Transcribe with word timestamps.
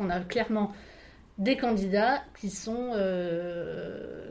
On 0.00 0.10
a 0.10 0.20
clairement 0.20 0.72
des 1.38 1.56
candidats 1.56 2.22
qui 2.40 2.50
sont 2.50 2.92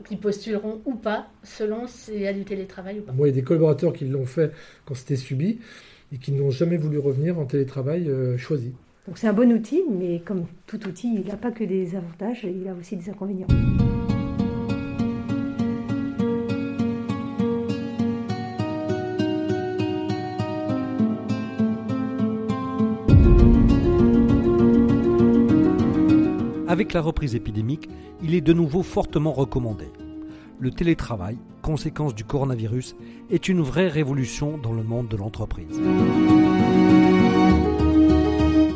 qui 0.06 0.16
postuleront 0.16 0.80
ou 0.84 0.94
pas 0.94 1.28
selon 1.42 1.86
s'il 1.86 2.20
y 2.20 2.26
a 2.26 2.32
du 2.32 2.44
télétravail 2.44 3.00
ou 3.00 3.02
pas. 3.02 3.12
Moi, 3.12 3.28
il 3.28 3.30
y 3.30 3.32
a 3.32 3.36
des 3.36 3.42
collaborateurs 3.42 3.92
qui 3.92 4.06
l'ont 4.06 4.26
fait 4.26 4.52
quand 4.84 4.94
c'était 4.94 5.16
subi 5.16 5.58
et 6.12 6.18
qui 6.18 6.32
n'ont 6.32 6.50
jamais 6.50 6.76
voulu 6.76 6.98
revenir 6.98 7.38
en 7.38 7.44
télétravail 7.44 8.10
choisi. 8.38 8.72
Donc 9.06 9.16
c'est 9.16 9.28
un 9.28 9.32
bon 9.32 9.50
outil, 9.52 9.82
mais 9.90 10.20
comme 10.20 10.46
tout 10.66 10.86
outil, 10.86 11.14
il 11.14 11.26
n'a 11.26 11.36
pas 11.36 11.50
que 11.50 11.64
des 11.64 11.96
avantages, 11.96 12.44
il 12.44 12.68
a 12.68 12.74
aussi 12.74 12.96
des 12.96 13.08
inconvénients. 13.08 13.46
Avec 26.78 26.92
la 26.92 27.00
reprise 27.00 27.34
épidémique, 27.34 27.88
il 28.22 28.36
est 28.36 28.40
de 28.40 28.52
nouveau 28.52 28.84
fortement 28.84 29.32
recommandé. 29.32 29.86
Le 30.60 30.70
télétravail, 30.70 31.36
conséquence 31.60 32.14
du 32.14 32.22
coronavirus, 32.22 32.94
est 33.32 33.48
une 33.48 33.62
vraie 33.62 33.88
révolution 33.88 34.58
dans 34.58 34.72
le 34.72 34.84
monde 34.84 35.08
de 35.08 35.16
l'entreprise. 35.16 35.76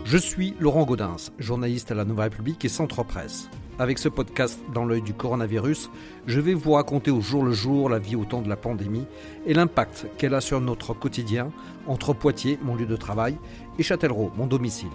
Je 0.05 0.19
suis 0.19 0.55
Laurent 0.59 0.83
Gaudens, 0.83 1.31
journaliste 1.39 1.93
à 1.93 1.95
la 1.95 2.05
Nouvelle 2.05 2.31
République 2.31 2.65
et 2.65 2.69
Centre 2.69 3.05
Presse. 3.05 3.49
Avec 3.79 4.01
ce 4.01 4.09
podcast 4.09 4.59
dans 4.75 4.85
l'œil 4.85 5.03
du 5.03 5.15
coronavirus, 5.15 5.89
je 6.27 6.41
vais 6.41 6.55
vous 6.55 6.73
raconter 6.73 7.13
au 7.13 7.21
jour 7.21 7.45
le 7.45 7.53
jour 7.53 7.89
la 7.89 8.01
vie 8.01 8.17
au 8.17 8.25
temps 8.25 8.43
de 8.43 8.49
la 8.49 8.57
pandémie 8.57 9.07
et 9.47 9.55
l'impact 9.55 10.09
qu'elle 10.19 10.35
a 10.35 10.41
sur 10.41 10.61
notre 10.61 10.93
quotidien 10.93 11.53
entre 11.87 12.15
Poitiers, 12.15 12.59
mon 12.65 12.75
lieu 12.75 12.87
de 12.87 12.97
travail, 12.97 13.39
et 13.79 13.85
Châtellerault, 13.85 14.33
mon 14.37 14.49
domicile. 14.49 14.91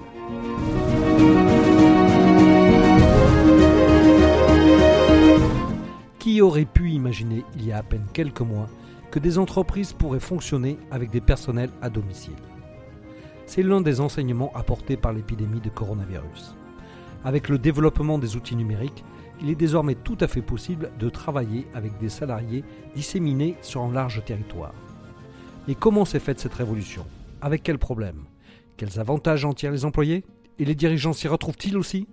Qui 6.27 6.41
aurait 6.41 6.65
pu 6.65 6.91
imaginer 6.91 7.45
il 7.55 7.65
y 7.65 7.71
a 7.71 7.77
à 7.77 7.83
peine 7.83 8.05
quelques 8.11 8.41
mois 8.41 8.67
que 9.11 9.17
des 9.17 9.37
entreprises 9.37 9.93
pourraient 9.93 10.19
fonctionner 10.19 10.77
avec 10.91 11.09
des 11.09 11.21
personnels 11.21 11.69
à 11.81 11.89
domicile. 11.89 12.35
C'est 13.45 13.63
l'un 13.63 13.79
des 13.79 14.01
enseignements 14.01 14.51
apportés 14.53 14.97
par 14.97 15.13
l'épidémie 15.13 15.61
de 15.61 15.69
coronavirus. 15.69 16.53
Avec 17.23 17.47
le 17.47 17.57
développement 17.57 18.19
des 18.19 18.35
outils 18.35 18.57
numériques, 18.57 19.05
il 19.41 19.49
est 19.49 19.55
désormais 19.55 19.95
tout 19.95 20.17
à 20.19 20.27
fait 20.27 20.41
possible 20.41 20.91
de 20.99 21.09
travailler 21.09 21.65
avec 21.73 21.97
des 21.97 22.09
salariés 22.09 22.65
disséminés 22.93 23.55
sur 23.61 23.83
un 23.83 23.93
large 23.93 24.21
territoire. 24.25 24.73
Et 25.69 25.75
comment 25.75 26.03
s'est 26.03 26.19
faite 26.19 26.41
cette 26.41 26.55
révolution? 26.55 27.05
Avec 27.39 27.63
quels 27.63 27.79
problèmes 27.79 28.25
Quels 28.75 28.99
avantages 28.99 29.45
en 29.45 29.53
tirent 29.53 29.71
les 29.71 29.85
employés? 29.85 30.25
Et 30.59 30.65
les 30.65 30.75
dirigeants 30.75 31.13
s'y 31.13 31.29
retrouvent-ils 31.29 31.77
aussi? 31.77 32.05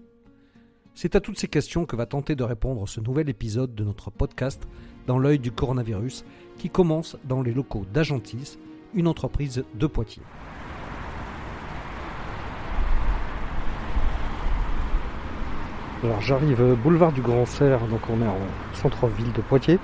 C'est 0.96 1.16
à 1.16 1.20
toutes 1.20 1.40
ces 1.40 1.48
questions 1.48 1.86
que 1.86 1.96
va 1.96 2.06
tenter 2.06 2.36
de 2.36 2.44
répondre 2.44 2.88
ce 2.88 3.00
nouvel 3.00 3.28
épisode 3.28 3.74
de 3.74 3.82
notre 3.82 4.12
podcast 4.12 4.62
Dans 5.08 5.18
l'œil 5.18 5.40
du 5.40 5.50
coronavirus 5.50 6.24
qui 6.56 6.70
commence 6.70 7.16
dans 7.24 7.42
les 7.42 7.52
locaux 7.52 7.84
d'Agentis, 7.92 8.58
une 8.94 9.08
entreprise 9.08 9.64
de 9.74 9.86
Poitiers. 9.88 10.22
Alors 16.04 16.20
j'arrive 16.20 16.76
boulevard 16.80 17.10
du 17.10 17.22
Grand 17.22 17.44
Cerf, 17.44 17.88
donc 17.88 18.08
on 18.08 18.22
est 18.22 18.28
en 18.28 18.38
centre-ville 18.74 19.32
de 19.32 19.40
Poitiers. 19.40 19.80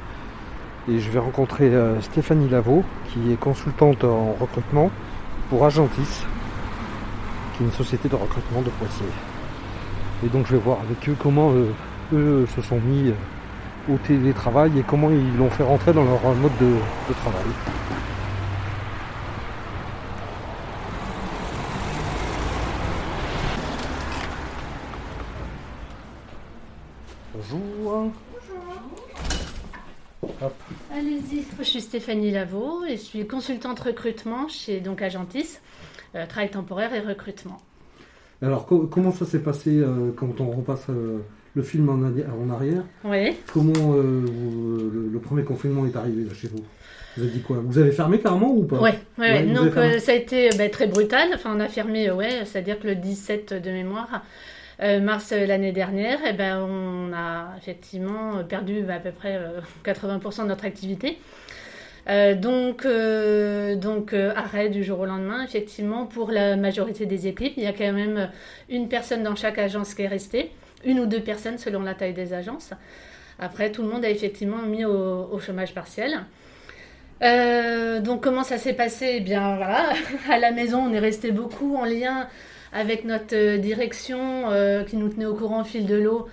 Et 0.88 1.00
je 1.00 1.10
vais 1.10 1.18
rencontrer 1.18 1.74
euh, 1.74 2.00
Stéphanie 2.02 2.48
Lavaux, 2.48 2.84
qui 3.08 3.32
est 3.32 3.40
consultante 3.40 4.04
en 4.04 4.34
recrutement 4.34 4.92
pour 5.48 5.64
Agentis, 5.66 6.24
qui 7.56 7.64
est 7.64 7.66
une 7.66 7.72
société 7.72 8.08
de 8.08 8.14
recrutement 8.14 8.62
de 8.62 8.70
Poitiers. 8.70 9.29
Et 10.24 10.28
donc 10.28 10.46
je 10.46 10.52
vais 10.52 10.58
voir 10.58 10.80
avec 10.80 11.08
eux 11.08 11.16
comment 11.18 11.50
euh, 11.52 11.72
eux 12.12 12.46
se 12.54 12.60
sont 12.62 12.78
mis 12.80 13.08
euh, 13.08 13.92
au 13.92 13.96
télétravail 13.96 14.78
et 14.78 14.82
comment 14.82 15.10
ils 15.10 15.36
l'ont 15.36 15.50
fait 15.50 15.62
rentrer 15.62 15.92
dans 15.92 16.04
leur 16.04 16.22
mode 16.34 16.52
de 16.60 17.14
travail. 17.14 17.42
Bonjour. 27.34 28.12
Bonjour. 30.22 30.52
Allez-y. 30.92 31.44
Je 31.58 31.64
suis 31.64 31.80
Stéphanie 31.80 32.30
Lavaux 32.30 32.84
et 32.84 32.96
je 32.96 33.02
suis 33.02 33.26
consultante 33.26 33.80
recrutement 33.80 34.48
chez 34.48 34.80
donc 34.80 35.00
Agentis, 35.00 35.58
euh, 36.14 36.26
travail 36.26 36.50
temporaire 36.50 36.94
et 36.94 37.00
recrutement. 37.00 37.58
Alors 38.42 38.66
comment 38.66 39.12
ça 39.12 39.26
s'est 39.26 39.40
passé 39.40 39.78
euh, 39.78 40.12
quand 40.16 40.40
on 40.40 40.50
repasse 40.50 40.86
euh, 40.88 41.18
le 41.54 41.62
film 41.62 41.88
en, 41.88 42.50
arrière? 42.50 42.84
Oui. 43.04 43.36
Comment 43.52 43.94
le, 43.94 45.18
premier 45.18 45.42
confinement 45.42 45.84
est 45.86 45.96
arrivé 45.96 46.26
chez 46.34 46.48
vous? 46.48 46.64
Vous 47.16 47.22
avez 47.24 47.32
dit 47.32 47.42
quoi? 47.42 47.58
Vous 47.62 47.78
avez 47.78 47.90
fermé 47.90 48.18
carrément 48.18 48.52
ou 48.52 48.64
pas? 48.64 48.80
Oui, 48.80 48.90
ouais, 49.18 49.42
donc 49.42 49.72
ça 49.98 50.12
a 50.12 50.14
été 50.14 50.48
bah, 50.56 50.68
très 50.68 50.86
brutal. 50.86 51.28
Enfin, 51.34 51.52
on 51.54 51.60
a 51.60 51.68
fermé, 51.68 52.10
ouais, 52.10 52.44
c'est-à-dire 52.44 52.78
que 52.78 52.86
le 52.86 52.94
17 52.94 53.62
de 53.62 53.70
mémoire, 53.70 54.22
euh, 54.82 54.98
mars 55.00 55.32
euh, 55.32 55.44
l'année 55.44 55.72
dernière, 55.72 56.18
eh 56.26 56.32
ben, 56.32 56.58
on 56.62 57.12
a 57.12 57.48
effectivement 57.58 58.42
perdu 58.44 58.82
à 58.88 58.98
peu 58.98 59.10
près 59.10 59.38
80% 59.84 60.40
euh, 60.40 60.42
de 60.44 60.48
notre 60.48 60.64
activité. 60.64 61.18
Donc, 62.06 62.86
donc 62.86 64.14
arrêt 64.14 64.68
du 64.68 64.82
jour 64.84 65.00
au 65.00 65.06
lendemain, 65.06 65.44
effectivement, 65.44 66.06
pour 66.06 66.30
la 66.30 66.56
majorité 66.56 67.06
des 67.06 67.26
équipes. 67.26 67.54
Il 67.56 67.62
y 67.62 67.66
a 67.66 67.72
quand 67.72 67.92
même 67.92 68.30
une 68.68 68.88
personne 68.88 69.22
dans 69.22 69.36
chaque 69.36 69.58
agence 69.58 69.94
qui 69.94 70.02
est 70.02 70.08
restée, 70.08 70.50
une 70.84 71.00
ou 71.00 71.06
deux 71.06 71.20
personnes 71.20 71.58
selon 71.58 71.82
la 71.82 71.94
taille 71.94 72.14
des 72.14 72.32
agences. 72.32 72.72
Après, 73.38 73.70
tout 73.70 73.82
le 73.82 73.88
monde 73.88 74.04
a 74.04 74.10
effectivement 74.10 74.62
mis 74.62 74.84
au, 74.84 75.38
chômage 75.38 75.74
partiel. 75.74 76.20
donc 77.20 78.22
comment 78.22 78.44
ça 78.44 78.58
s'est 78.58 78.74
passé? 78.74 79.14
Eh 79.16 79.20
bien 79.20 79.56
voilà, 79.56 79.92
à 80.30 80.38
la 80.38 80.52
maison 80.52 80.78
on 80.78 80.92
est 80.92 80.98
resté 80.98 81.30
beaucoup 81.30 81.76
en 81.76 81.84
lien 81.84 82.28
avec 82.72 83.04
notre 83.04 83.34
euh, 83.34 83.58
direction 83.58 84.50
euh, 84.50 84.84
qui 84.84 84.96
nous 84.96 85.08
tenait 85.08 85.26
au 85.26 85.34
courant 85.34 85.62
au 85.62 85.64
fil 85.64 85.86
de 85.86 85.96
l'eau 85.96 86.28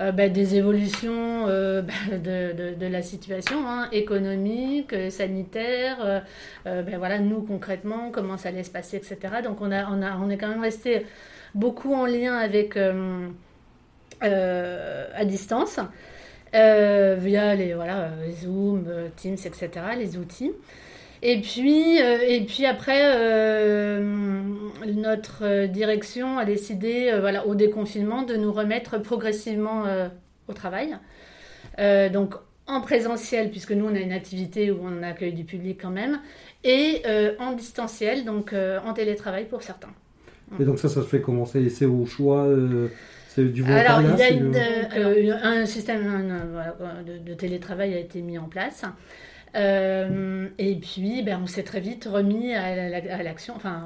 euh, 0.00 0.12
bah, 0.12 0.28
des 0.28 0.56
évolutions 0.56 1.46
bah, 1.46 2.16
de, 2.16 2.86
la 2.86 3.02
situation 3.02 3.68
hein, 3.68 3.88
économique, 3.92 4.94
sanitaire, 5.10 6.24
ben 6.64 6.98
voilà, 6.98 7.18
nous 7.18 7.42
concrètement, 7.42 8.10
comment 8.10 8.36
ça 8.36 8.48
allait 8.50 8.64
se 8.64 8.70
passer, 8.70 8.96
etc. 8.96 9.16
Donc 9.42 9.60
on, 9.60 9.70
a, 9.70 9.90
on, 9.90 10.02
a, 10.02 10.16
on 10.16 10.30
est 10.30 10.36
quand 10.36 10.48
même 10.48 10.62
resté 10.62 11.06
beaucoup 11.54 11.94
en 11.94 12.06
lien 12.06 12.36
avec 12.36 12.78
à 14.20 15.24
distance. 15.24 15.80
via 16.52 17.54
les 17.54 17.74
voilà, 17.74 18.10
Zoom, 18.42 18.86
Teams, 19.16 19.34
etc., 19.34 19.70
les 19.98 20.16
outils. 20.16 20.52
Et 21.26 21.40
puis, 21.40 22.02
euh, 22.02 22.18
et 22.28 22.42
puis 22.42 22.66
après, 22.66 23.00
euh, 23.16 24.42
notre 24.86 25.66
direction 25.66 26.36
a 26.36 26.44
décidé, 26.44 27.10
euh, 27.10 27.20
voilà, 27.20 27.46
au 27.46 27.54
déconfinement, 27.54 28.24
de 28.24 28.36
nous 28.36 28.52
remettre 28.52 29.00
progressivement 29.00 29.84
au 30.48 30.52
travail. 30.52 30.94
donc 32.12 32.34
en 32.66 32.80
présentiel, 32.80 33.50
puisque 33.50 33.72
nous, 33.72 33.86
on 33.86 33.94
a 33.94 34.00
une 34.00 34.12
activité 34.12 34.70
où 34.70 34.78
on 34.82 35.02
accueille 35.02 35.32
du 35.32 35.44
public 35.44 35.78
quand 35.80 35.90
même, 35.90 36.20
et 36.62 37.02
en 37.38 37.52
distanciel, 37.52 38.24
donc 38.24 38.54
en 38.54 38.92
télétravail 38.92 39.46
pour 39.46 39.62
certains. 39.62 39.92
Et 40.60 40.64
donc 40.64 40.78
ça, 40.78 40.88
ça 40.88 41.02
se 41.02 41.06
fait 41.06 41.20
comment? 41.20 41.46
C'est 41.46 41.86
au 41.86 42.04
choix 42.06 42.46
c'est 43.28 43.44
du 43.52 43.64
Alors, 43.64 44.00
il 44.00 45.24
y 45.26 45.30
a 45.30 45.46
un 45.46 45.66
système 45.66 46.02
de, 47.06 47.18
de, 47.18 47.34
télétravail 47.34 47.94
a 47.94 47.98
été 47.98 48.22
mis 48.22 48.38
en 48.38 48.44
place. 48.44 48.84
Euh, 49.54 50.48
et 50.58 50.74
puis, 50.76 51.22
ben, 51.22 51.40
on 51.42 51.46
s'est 51.46 51.62
très 51.62 51.80
vite 51.80 52.08
remis 52.10 52.54
à 52.54 53.22
l'action, 53.22 53.54
enfin 53.56 53.82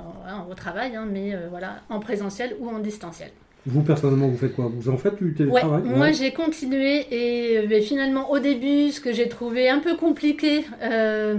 au 0.50 0.54
travail, 0.54 0.96
hein, 0.96 1.06
mais 1.10 1.34
euh, 1.34 1.48
voilà, 1.50 1.80
en 1.90 2.00
présentiel 2.00 2.56
ou 2.60 2.68
en 2.68 2.78
distanciel. 2.78 3.30
Vous, 3.66 3.82
personnellement, 3.82 4.28
vous 4.28 4.38
faites 4.38 4.54
quoi? 4.54 4.70
Vous 4.72 4.88
en 4.88 4.96
faites 4.96 5.22
du 5.22 5.34
télétravail? 5.34 5.82
ouais, 5.82 5.96
Moi, 5.96 6.12
j'ai 6.12 6.32
continué 6.32 7.06
et 7.10 7.66
ben, 7.66 7.82
finalement, 7.82 8.30
au 8.30 8.38
début, 8.38 8.90
ce 8.90 9.00
que 9.00 9.12
j'ai 9.12 9.28
trouvé 9.28 9.68
un 9.68 9.80
peu 9.80 9.96
compliqué, 9.96 10.64
euh, 10.82 11.36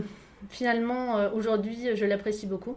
finalement, 0.50 1.16
aujourd'hui, 1.34 1.78
je 1.96 2.06
l'apprécie 2.06 2.46
beaucoup. 2.46 2.76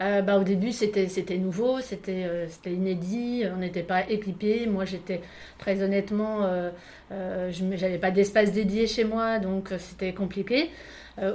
Euh, 0.00 0.22
bah, 0.22 0.38
au 0.38 0.44
début, 0.44 0.70
c'était, 0.70 1.08
c'était 1.08 1.38
nouveau, 1.38 1.80
c'était, 1.80 2.24
euh, 2.24 2.46
c'était 2.48 2.72
inédit, 2.72 3.42
on 3.52 3.58
n'était 3.58 3.82
pas 3.82 4.08
équipé. 4.08 4.66
Moi, 4.66 4.84
j'étais 4.84 5.20
très 5.58 5.82
honnêtement, 5.82 6.44
euh, 6.44 6.70
je 7.50 7.64
n'avais 7.64 7.98
pas 7.98 8.10
d'espace 8.10 8.52
dédié 8.52 8.86
chez 8.86 9.04
moi, 9.04 9.38
donc 9.38 9.70
c'était 9.78 10.12
compliqué. 10.12 10.70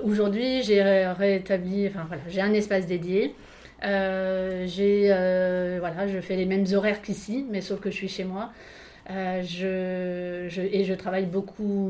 aujourd'hui, 0.06 0.64
j'ai 0.64 0.82
rétabli, 0.82 1.88
enfin 1.88 2.06
voilà, 2.08 2.24
j'ai 2.30 2.42
un 2.42 2.54
espace 2.54 2.88
dédié. 2.88 3.36
j'ai, 3.82 5.08
voilà, 5.80 6.08
je 6.08 6.22
fais 6.22 6.38
les 6.38 6.46
mêmes 6.46 6.66
horaires 6.74 7.02
qu'ici, 7.02 7.46
mais 7.52 7.60
sauf 7.60 7.82
que 7.82 7.92
je 7.92 7.96
suis 7.96 8.08
chez 8.08 8.24
moi. 8.24 8.52
je, 9.10 10.46
je, 10.48 10.62
et 10.62 10.86
je 10.86 10.94
travaille 10.94 11.26
beaucoup 11.26 11.90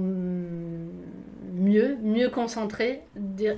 mieux, 1.53 1.97
mieux 2.01 2.29
concentré 2.29 3.01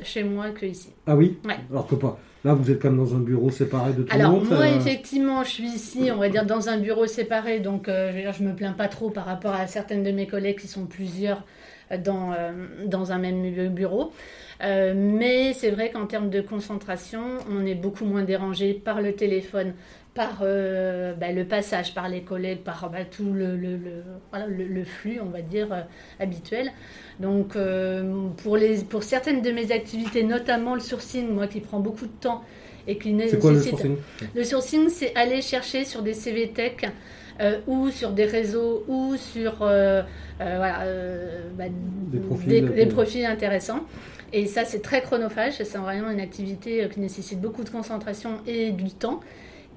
chez 0.04 0.24
moi 0.24 0.50
qu'ici. 0.50 0.92
Ah 1.08 1.16
oui? 1.16 1.38
Ouais. 1.46 1.60
Alors 1.72 1.88
que 1.88 1.96
pas 1.96 2.20
Là, 2.46 2.54
vous 2.54 2.70
êtes 2.70 2.80
quand 2.80 2.92
même 2.92 3.00
dans 3.00 3.16
un 3.16 3.20
bureau 3.20 3.50
séparé 3.50 3.94
de 3.94 4.04
tout 4.04 4.14
Alors, 4.14 4.34
le 4.34 4.38
monde. 4.42 4.50
moi, 4.50 4.60
ça- 4.60 4.70
effectivement, 4.70 5.44
je 5.44 5.50
suis 5.50 5.68
ici, 5.68 6.10
on 6.14 6.18
va 6.18 6.30
dire, 6.30 6.46
dans 6.46 6.70
un 6.70 6.78
bureau 6.78 7.08
séparé, 7.08 7.60
donc 7.60 7.90
euh, 7.90 8.12
je, 8.12 8.16
veux 8.18 8.22
dire, 8.22 8.34
je 8.34 8.44
me 8.44 8.54
plains 8.56 8.74
pas 8.74 8.88
trop 8.88 9.10
par 9.10 9.26
rapport 9.26 9.54
à 9.56 9.66
certaines 9.66 10.04
de 10.04 10.12
mes 10.12 10.28
collègues 10.28 10.60
qui 10.60 10.68
sont 10.68 10.86
plusieurs 10.86 11.40
euh, 11.40 11.42
dans, 12.04 12.34
euh, 12.34 12.52
dans 12.86 13.12
un 13.12 13.18
même 13.20 13.42
bu- 13.52 13.70
bureau. 13.70 14.12
Euh, 14.64 14.94
mais 14.96 15.54
c'est 15.54 15.70
vrai 15.72 15.90
qu'en 15.92 16.06
termes 16.06 16.30
de 16.30 16.42
concentration, 16.42 17.22
on 17.52 17.66
est 17.66 17.76
beaucoup 17.76 18.06
moins 18.06 18.24
dérangé 18.24 18.74
par 18.74 19.02
le 19.02 19.14
téléphone, 19.14 19.74
par 20.14 20.40
euh, 20.44 21.14
bah, 21.14 21.32
le 21.34 21.44
passage, 21.46 21.94
par 21.94 22.08
les 22.08 22.22
collègues, 22.22 22.60
par 22.60 22.90
bah, 22.90 23.00
tout 23.10 23.34
le, 23.34 23.58
le- 23.58 23.76
le- 23.76 24.04
voilà, 24.32 24.48
le- 24.48 24.64
le 24.66 24.84
flux, 24.86 25.20
on 25.22 25.30
va 25.30 25.42
dire, 25.42 25.74
euh, 25.74 25.82
habituel. 26.22 26.72
Donc, 27.20 27.56
euh, 27.58 28.30
pour, 28.38 28.56
les, 28.56 28.78
pour 28.84 29.04
certaines 29.04 29.42
de 29.42 29.52
mes 29.52 29.72
activités, 29.74 30.24
notamment 30.24 30.74
le 30.74 30.80
sourcing, 30.82 31.28
moi 31.30 31.48
qui 31.48 31.60
prend 31.60 31.80
beaucoup 31.82 32.06
de 32.08 32.12
temps 32.20 32.42
et 32.88 32.98
qui 32.98 33.16
C'est 33.28 33.40
quoi 33.40 33.50
le 33.52 33.58
nécessite 33.58 33.78
sourcing? 33.78 33.98
Le 34.34 34.44
sourcing, 34.46 34.90
c'est 34.90 35.14
aller 35.16 35.42
chercher 35.42 35.84
sur 35.84 36.02
des 36.02 36.14
CV 36.14 36.50
Tech 36.50 36.78
euh, 37.42 37.60
ou 37.68 37.90
sur 37.90 38.12
des 38.12 38.26
réseaux 38.26 38.84
ou 38.88 39.16
sur 39.18 39.62
euh, 39.62 40.02
euh, 40.42 40.56
voilà, 40.58 40.82
euh, 40.84 41.50
bah, 41.58 41.66
Des 42.12 42.20
profils, 42.20 42.48
des- 42.48 42.62
des 42.62 42.86
profils 42.86 43.26
intéressants. 43.26 43.82
Et 44.34 44.48
ça, 44.48 44.66
c'est 44.66 44.80
très 44.82 45.02
chronophage. 45.02 45.54
C'est 45.64 45.78
vraiment 45.78 46.10
une 46.10 46.20
activité 46.20 46.88
qui 46.92 47.00
nécessite 47.00 47.40
beaucoup 47.40 47.64
de 47.64 47.70
concentration 47.70 48.40
et 48.48 48.72
du 48.72 48.90
temps. 48.92 49.22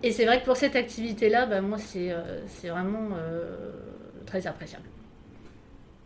Et 0.03 0.11
c'est 0.13 0.25
vrai 0.27 0.41
que 0.41 0.45
pour 0.45 0.57
cette 0.57 0.77
activité-là, 0.77 1.47
bah, 1.47 1.61
moi, 1.61 1.79
c'est 1.79 2.13
vraiment 2.69 3.11
très 4.27 4.47
appréciable. 4.47 4.85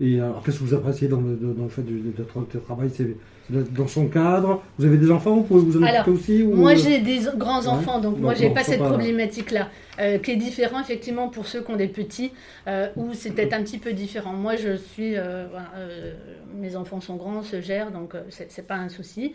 Et 0.00 0.20
alors, 0.20 0.42
qu'est-ce 0.42 0.58
que 0.58 0.64
vous 0.64 0.74
appréciez 0.74 1.08
dans 1.08 1.20
le, 1.20 1.36
dans 1.36 1.64
le 1.64 1.68
fait 1.68 1.82
de 1.82 2.12
votre 2.34 2.64
travail 2.64 2.90
C'est 2.92 2.96
c'est 2.96 3.04
d'être 3.04 3.16
dans 3.50 3.86
son 3.88 4.06
cadre 4.08 4.62
Vous 4.78 4.84
avez 4.86 4.96
des 4.96 5.10
enfants 5.10 5.34
Vous 5.36 5.42
pouvez 5.42 5.60
vous 5.60 5.78
en 5.78 5.82
occuper 5.82 6.10
aussi 6.10 6.42
ou- 6.42 6.54
Moi, 6.54 6.74
j'ai 6.74 7.00
des 7.00 7.20
grands 7.36 7.66
enfants, 7.66 8.00
donc 8.00 8.14
Donc, 8.14 8.20
moi, 8.22 8.34
j'ai 8.34 8.50
pas 8.50 8.62
cette 8.64 8.78
pas- 8.78 8.88
problématique-là, 8.88 9.68
euh, 10.00 10.18
qui 10.18 10.30
est 10.32 10.36
différent 10.36 10.80
effectivement 10.80 11.28
pour 11.28 11.46
ceux 11.46 11.60
qui 11.62 11.70
ont 11.70 11.76
des 11.76 11.88
petits, 11.88 12.32
euh, 12.66 12.88
où 12.96 13.10
c'est 13.14 13.30
peut-être 13.32 13.52
un 13.54 13.62
petit 13.62 13.78
peu 13.78 13.92
différent. 13.92 14.32
Moi, 14.32 14.56
je 14.56 14.76
suis, 14.76 15.16
euh, 15.16 15.46
euh, 15.76 16.12
mes 16.60 16.76
enfants 16.76 17.00
sont 17.00 17.16
grands, 17.16 17.42
se 17.42 17.60
gèrent, 17.60 17.90
donc 17.90 18.14
euh, 18.14 18.22
c'est 18.30 18.66
pas 18.66 18.76
un 18.76 18.88
souci. 18.88 19.34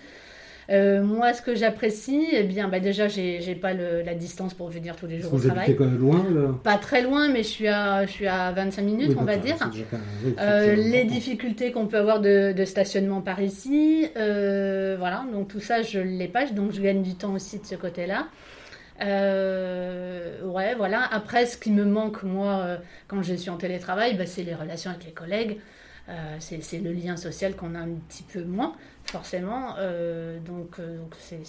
Euh, 0.69 1.01
moi, 1.01 1.33
ce 1.33 1.41
que 1.41 1.55
j'apprécie, 1.55 2.27
eh 2.33 2.43
bien, 2.43 2.67
bah, 2.67 2.81
déjà, 2.81 3.07
j'ai 3.07 3.55
pas 3.55 3.73
le- 3.73 4.01
la 4.01 4.13
distance 4.15 4.53
pour 4.53 4.67
venir 4.69 4.97
tous 4.97 5.07
les 5.07 5.19
jours 5.19 5.33
au 5.33 5.37
vous 5.37 5.45
travail. 5.47 5.63
habitez 5.65 5.77
quand 5.77 5.85
même 5.85 5.97
loin 5.97 6.25
là 6.29 6.55
Pas 6.61 6.77
très 6.77 7.01
loin, 7.01 7.29
mais 7.29 7.43
je 7.43 7.47
suis 7.47 7.67
à, 7.69 8.05
je 8.05 8.11
suis 8.11 8.27
à 8.27 8.51
25 8.51 8.81
minutes, 8.81 9.09
Oui, 9.11 9.15
on 9.17 9.23
va 9.23 9.33
ça, 9.35 9.39
dire. 9.39 9.55
oui, 10.25 10.35
Euh, 10.39 10.75
les 10.75 11.05
difficultés 11.05 11.71
qu'on 11.71 11.87
peut 11.87 11.97
avoir 11.97 12.19
de, 12.19 12.51
de 12.51 12.65
stationnement 12.65 13.21
par 13.21 13.41
ici, 13.41 14.07
euh, 14.17 14.97
voilà, 14.99 15.25
donc 15.31 15.47
tout 15.47 15.61
ça 15.61 15.81
je 15.83 15.99
l'ai 15.99 16.27
pas, 16.27 16.45
donc 16.47 16.73
je 16.73 16.81
gagne 16.81 17.01
du 17.01 17.15
temps 17.15 17.33
aussi 17.33 17.59
de 17.59 17.65
ce 17.65 17.75
côté-là. 17.75 18.27
Euh, 19.01 20.41
ouais, 20.43 20.75
voilà. 20.75 21.03
Après, 21.11 21.45
ce 21.45 21.57
qui 21.57 21.71
me 21.71 21.85
manque 21.85 22.23
moi 22.23 22.59
euh, 22.65 22.77
quand 23.07 23.21
je 23.21 23.33
suis 23.35 23.49
en 23.49 23.57
télétravail, 23.57 24.15
bah, 24.17 24.25
c'est 24.25 24.43
les 24.43 24.55
relations 24.55 24.91
avec 24.91 25.05
les 25.05 25.11
collègues. 25.11 25.57
Euh, 26.09 26.37
c'est 26.39 26.77
le 26.79 26.93
lien 26.93 27.17
social 27.17 27.55
qu'on 27.55 27.75
a 27.75 27.79
un 27.79 27.89
petit 28.07 28.23
peu 28.23 28.41
moins, 28.43 28.73
forcément. 29.03 29.75
Euh, 29.77 30.37
donc, 30.39 30.79
euh, 30.79 30.97
donc 30.99 31.13
c'est 31.19 31.39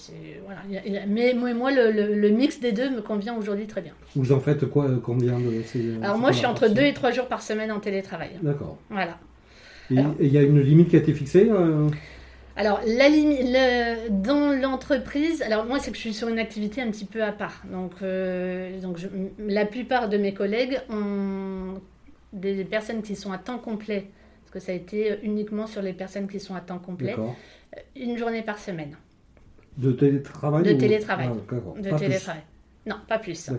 voilà. 0.45 0.63
Mais 1.07 1.33
moi, 1.33 1.55
moi, 1.55 1.71
le, 1.71 1.93
le- 1.93 2.15
le 2.15 2.29
mix 2.31 2.59
des 2.59 2.73
deux 2.73 2.91
me 2.91 3.01
convient 3.01 3.37
aujourd'hui 3.37 3.67
très 3.69 3.83
bien. 3.83 3.93
Vous 4.17 4.33
en 4.33 4.41
faites 4.41 4.67
quoi 4.67 4.87
euh, 4.87 4.99
Combien 5.01 5.39
de 5.39 5.63
Alors 6.05 6.19
moi, 6.19 6.33
je 6.33 6.39
suis 6.39 6.47
entre 6.47 6.67
deux 6.69 6.83
et 6.83 6.93
trois 6.93 7.13
jours 7.13 7.27
par 7.29 7.41
semaine 7.41 7.71
en 7.71 7.79
télétravail. 7.79 8.31
D'accord. 8.43 8.79
Voilà. 8.91 9.19
Et 9.91 9.97
il 10.21 10.33
y 10.33 10.39
a 10.39 10.43
une 10.43 10.61
limite 10.61 10.89
qui 10.91 10.97
a 10.97 10.99
été 10.99 11.15
fixée 11.15 11.49
euh, 11.49 11.89
Alors, 12.57 12.81
la 12.85 13.09
le- 13.09 14.09
dans 14.11 14.53
l'entreprise, 14.61 15.41
alors 15.43 15.65
moi, 15.67 15.79
c'est 15.79 15.91
que 15.93 15.97
je 15.97 16.03
suis 16.03 16.15
sur 16.15 16.29
une 16.29 16.41
activité 16.41 16.83
un 16.83 16.91
petit 16.91 17.05
peu 17.07 17.23
à 17.23 17.31
part. 17.33 17.63
Donc, 17.73 17.93
euh, 18.03 18.79
donc 18.81 18.99
je- 18.99 19.07
la 19.39 19.65
plupart 19.67 20.09
de 20.09 20.19
mes 20.19 20.35
collègues 20.35 20.81
ont 20.91 21.81
des 22.33 22.65
personnes 22.65 23.03
qui 23.03 23.15
sont 23.17 23.31
à 23.33 23.39
temps 23.39 23.59
complet, 23.59 24.09
parce 24.51 24.65
que 24.65 24.67
ça 24.67 24.73
a 24.73 24.75
été 24.75 25.19
uniquement 25.23 25.67
sur 25.67 25.83
les 25.83 25.93
personnes 25.93 26.27
qui 26.27 26.41
sont 26.41 26.55
à 26.55 26.61
temps 26.61 26.79
complet, 26.79 27.15
une 27.97 28.17
journée 28.17 28.41
par 28.43 28.59
semaine 28.59 28.97
De 29.77 29.93
télétravail 29.93 30.63
De 30.63 30.73
ou- 30.73 30.79
télétravail. 30.79 31.29
Ah, 31.31 31.35
de 31.35 31.91
Pas 31.91 31.97
plus. 31.97 31.99
télétravail. 32.07 32.43
Non, 32.87 32.97
pas 33.07 33.19
plus. 33.19 33.51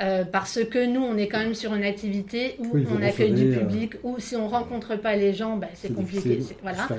Euh, 0.00 0.24
parce 0.24 0.64
que 0.64 0.86
nous, 0.86 1.00
on 1.02 1.16
est 1.16 1.26
quand 1.28 1.38
même 1.38 1.54
sur 1.54 1.74
une 1.74 1.82
activité 1.84 2.56
où 2.58 2.68
Oui, 2.72 2.84
on 2.90 3.00
accueille 3.02 3.32
du 3.32 3.52
euh, 3.54 3.58
public, 3.60 3.94
où 4.04 4.18
si 4.18 4.34
on 4.36 4.46
rencontre 4.48 4.96
pas 4.96 5.14
les 5.16 5.32
gens, 5.34 5.56
bah, 5.56 5.66
c'est 5.74 5.92
compliqué. 5.92 6.40
Voilà. 6.62 6.86
donc. 6.88 6.98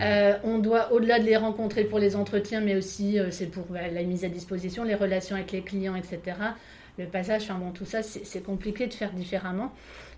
Euh, 0.00 0.34
on 0.44 0.58
doit, 0.58 0.92
au-delà 0.92 1.18
de 1.20 1.24
les 1.24 1.36
rencontrer 1.36 1.84
pour 1.84 1.98
les 1.98 2.16
entretiens, 2.16 2.60
mais 2.60 2.76
aussi 2.76 3.18
euh, 3.18 3.30
c'est 3.30 3.46
pour 3.46 3.64
bah, 3.66 3.88
la 3.92 4.02
mise 4.02 4.24
à 4.24 4.28
disposition, 4.28 4.84
les 4.84 4.94
relations 4.94 5.36
avec 5.36 5.52
les 5.52 5.62
clients, 5.62 5.94
etc. 5.96 6.36
Le 6.98 7.06
passage, 7.06 7.42
enfin 7.42 7.54
bon, 7.58 7.70
tout 7.72 7.84
ça, 7.84 8.02
c'est 8.02 8.42
compliqué 8.44 8.86
de 8.86 8.94
faire 8.94 9.12
différemment. 9.12 9.72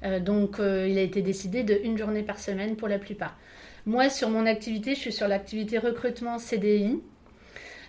Euh, 0.05 0.21
donc, 0.21 0.61
euh, 0.61 0.87
il 0.89 0.99
a 0.99 1.03
été 1.03 1.23
décidé 1.23 1.63
de 1.63 1.79
une 1.85 1.97
journée 1.97 2.23
par 2.23 2.39
semaine 2.39 2.77
pour 2.77 2.89
la 2.89 2.99
plupart. 2.99 3.37
Moi, 3.87 4.11
sur 4.11 4.29
mon 4.29 4.45
activité, 4.47 4.95
je 4.95 5.01
suis 5.01 5.13
sur 5.13 5.27
l'activité 5.29 5.79
recrutement 5.79 6.39
CDI. 6.39 7.01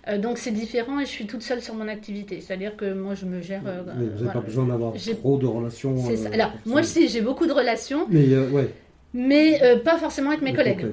Euh, 0.07 0.17
donc, 0.17 0.37
c'est 0.37 0.51
différent 0.51 1.01
et 1.01 1.05
je 1.05 1.09
suis 1.09 1.27
toute 1.27 1.41
seule 1.41 1.61
sur 1.61 1.73
mon 1.73 1.89
activité. 1.89 2.39
C'est-à-dire 2.39 2.77
que 2.77 2.93
moi, 2.93 3.13
je 3.13 3.25
me 3.25 3.41
gère. 3.41 3.63
euh, 3.67 3.81
vous 3.81 3.87
n'avez 3.91 4.09
voilà. 4.15 4.31
pas 4.33 4.39
besoin 4.39 4.65
d'avoir 4.67 4.93
trop 4.93 5.37
de 5.37 5.45
relations. 5.47 5.97
Ça. 5.97 6.11
euh, 6.29 6.33
Alors, 6.33 6.51
moi, 6.65 6.79
professionnelles. 6.79 7.09
si, 7.09 7.13
j'ai 7.13 7.21
beaucoup 7.21 7.45
de 7.45 7.51
relations, 7.51 8.07
Mais 8.09 8.25
ouais. 8.37 8.69
mais 9.13 9.59
pas 9.83 9.97
forcément 9.97 10.29
avec 10.29 10.41
mes 10.41 10.51
les 10.51 10.55
collègues. 10.55 10.85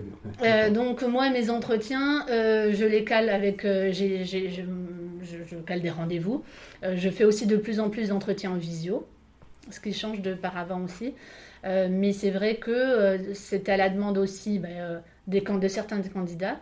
donc 0.72 1.02
moi 1.02 1.30
mes 1.30 1.50
entretiens, 1.50 2.24
je 2.28 2.84
les 2.84 3.04
cale 3.04 3.28
avec, 3.28 3.62
je, 3.62 4.62
je- 5.24 5.44
je 5.48 5.56
cale 5.56 5.80
des 5.80 5.90
rendez-vous. 5.90 6.44
Euh, 6.82 6.94
je 6.96 7.08
fais 7.10 7.24
aussi 7.24 7.46
de 7.46 7.56
plus 7.56 7.80
en 7.80 7.90
plus 7.90 8.08
d'entretiens 8.08 8.52
en 8.52 8.56
visio, 8.56 9.06
ce 9.70 9.80
qui 9.80 9.92
change 9.92 10.20
de 10.20 10.34
par 10.34 10.56
avant 10.56 10.82
aussi. 10.84 11.14
Euh, 11.64 11.88
mais 11.90 12.12
c'est 12.12 12.30
vrai 12.30 12.56
que 12.56 12.70
euh, 12.70 13.34
c'était 13.34 13.72
à 13.72 13.76
la 13.76 13.88
demande 13.88 14.18
aussi 14.18 14.60
euh, 14.64 14.98
des, 15.26 15.40
de 15.40 15.68
certains 15.68 16.00
candidats 16.02 16.60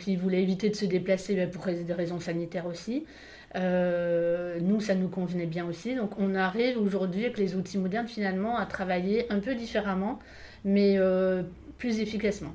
qui 0.00 0.16
voulaient 0.16 0.42
éviter 0.42 0.70
de 0.70 0.74
se 0.74 0.86
déplacer 0.86 1.36
ben, 1.36 1.48
pour 1.48 1.64
des 1.66 1.92
raisons 1.92 2.18
sanitaires 2.18 2.66
aussi. 2.66 3.06
Nous, 3.54 4.80
ça 4.80 4.94
nous 4.96 5.06
convenait 5.08 5.46
bien 5.46 5.66
aussi. 5.66 5.94
Donc 5.94 6.18
on 6.18 6.34
arrive 6.34 6.78
aujourd'hui 6.78 7.26
avec 7.26 7.38
les 7.38 7.54
outils 7.54 7.78
modernes 7.78 8.08
finalement 8.08 8.56
à 8.58 8.66
travailler 8.66 9.30
un 9.32 9.38
peu 9.38 9.54
différemment, 9.54 10.18
mais 10.64 10.98
plus 11.76 12.00
efficacement. 12.00 12.54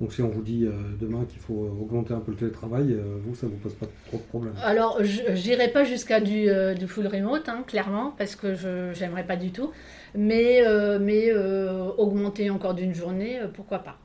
Donc 0.00 0.12
si 0.12 0.22
on 0.22 0.28
vous 0.28 0.42
dit 0.42 0.64
euh, 0.66 0.72
demain 0.98 1.24
qu'il 1.24 1.38
faut 1.38 1.64
euh, 1.66 1.82
augmenter 1.82 2.14
un 2.14 2.20
peu 2.20 2.32
le 2.32 2.36
télétravail, 2.36 2.92
euh, 2.92 3.16
vous, 3.22 3.34
ça 3.34 3.46
vous 3.46 3.56
pose 3.56 3.74
pas 3.74 3.86
trop 4.08 4.16
de 4.16 4.22
problèmes. 4.22 4.54
Alors, 4.62 5.02
je 5.04 5.22
n'irai 5.48 5.68
pas 5.70 5.84
jusqu'à 5.84 6.20
du, 6.20 6.48
euh, 6.48 6.74
du 6.74 6.88
full 6.88 7.06
remote, 7.06 7.48
hein, 7.48 7.64
clairement, 7.66 8.12
parce 8.18 8.34
que 8.34 8.54
je 8.54 8.92
j'aimerais 8.92 9.24
pas 9.24 9.36
du 9.36 9.52
tout. 9.52 9.70
Mais, 10.16 10.62
mais 11.00 11.32
augmenter 11.32 12.50
encore 12.50 12.74
d'une 12.74 12.94
journée, 12.94 13.40
pourquoi 13.54 13.80
pas? 13.80 13.98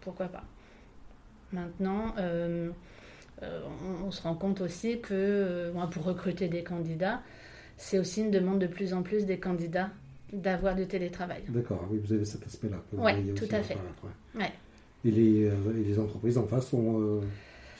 Pourquoi 0.00 0.26
pas? 0.26 0.44
Maintenant, 1.52 2.14
on, 2.18 2.70
on 4.06 4.10
se 4.10 4.22
rend 4.22 4.34
compte 4.34 4.60
aussi 4.60 5.00
que 5.00 5.72
pour 5.90 6.04
recruter 6.04 6.48
des 6.48 6.62
candidats, 6.62 7.20
c'est 7.78 7.98
aussi 7.98 8.20
une 8.20 8.30
demande 8.30 8.58
de 8.58 8.66
plus 8.66 8.92
en 8.92 9.02
plus 9.02 9.24
des 9.24 9.38
candidats 9.38 9.90
d'avoir 10.32 10.74
du 10.76 10.86
télétravail. 10.86 11.42
D'accord, 11.48 11.86
oui, 11.90 12.00
vous 12.04 12.12
avez 12.12 12.24
cet 12.26 12.46
aspect-là. 12.46 12.76
voyez 12.92 13.32
tout 13.34 13.44
à 13.50 13.62
fait. 13.62 13.74
ouais. 13.74 14.40
Ouais. 14.42 14.52
Et, 15.04 15.10
les, 15.10 15.44
euh, 15.46 15.52
et 15.80 15.88
les 15.88 15.98
entreprises 15.98 16.36
en 16.38 16.46
face 16.46 16.68
sont, 16.68 17.00
euh, 17.00 17.20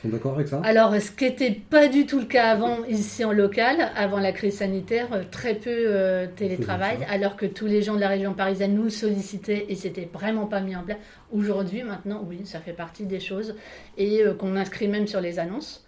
sont 0.01 0.09
d'accord 0.09 0.35
avec 0.35 0.49
ça 0.49 0.61
Alors, 0.65 0.95
ce 0.99 1.11
qui 1.11 1.25
n'était 1.25 1.51
pas 1.51 1.89
du 1.89 2.07
tout 2.07 2.19
le 2.21 2.25
cas 2.25 2.51
avant 2.51 2.85
ici 2.87 3.25
en 3.25 3.33
local, 3.33 3.91
avant 3.95 4.19
la 4.19 4.33
crise 4.33 4.57
sanitaire, 4.57 5.09
euh, 5.13 5.23
très 5.31 5.55
peu 5.55 5.69
euh, 5.71 6.27
télétravail, 6.35 6.99
alors 7.11 7.37
que 7.37 7.45
tous 7.47 7.67
les 7.67 7.83
gens 7.83 7.95
de 7.97 8.01
la 8.01 8.09
région 8.09 8.33
parisienne 8.33 8.75
nous 8.75 8.85
le 8.85 8.91
sollicitaient 8.91 9.67
et 9.69 9.75
c'était 9.75 10.09
vraiment 10.13 10.47
pas 10.47 10.61
mis 10.61 10.75
en 10.75 10.83
place. 10.83 10.99
Aujourd'hui, 11.31 11.83
maintenant, 11.83 12.25
oui, 12.27 12.41
ça 12.45 12.61
fait 12.61 12.73
partie 12.73 13.05
des 13.05 13.21
choses 13.21 13.55
et 13.99 14.23
qu'on 14.39 14.57
inscrit 14.57 14.89
même 14.89 15.07
sur 15.07 15.21
les 15.21 15.39
annonces. 15.39 15.85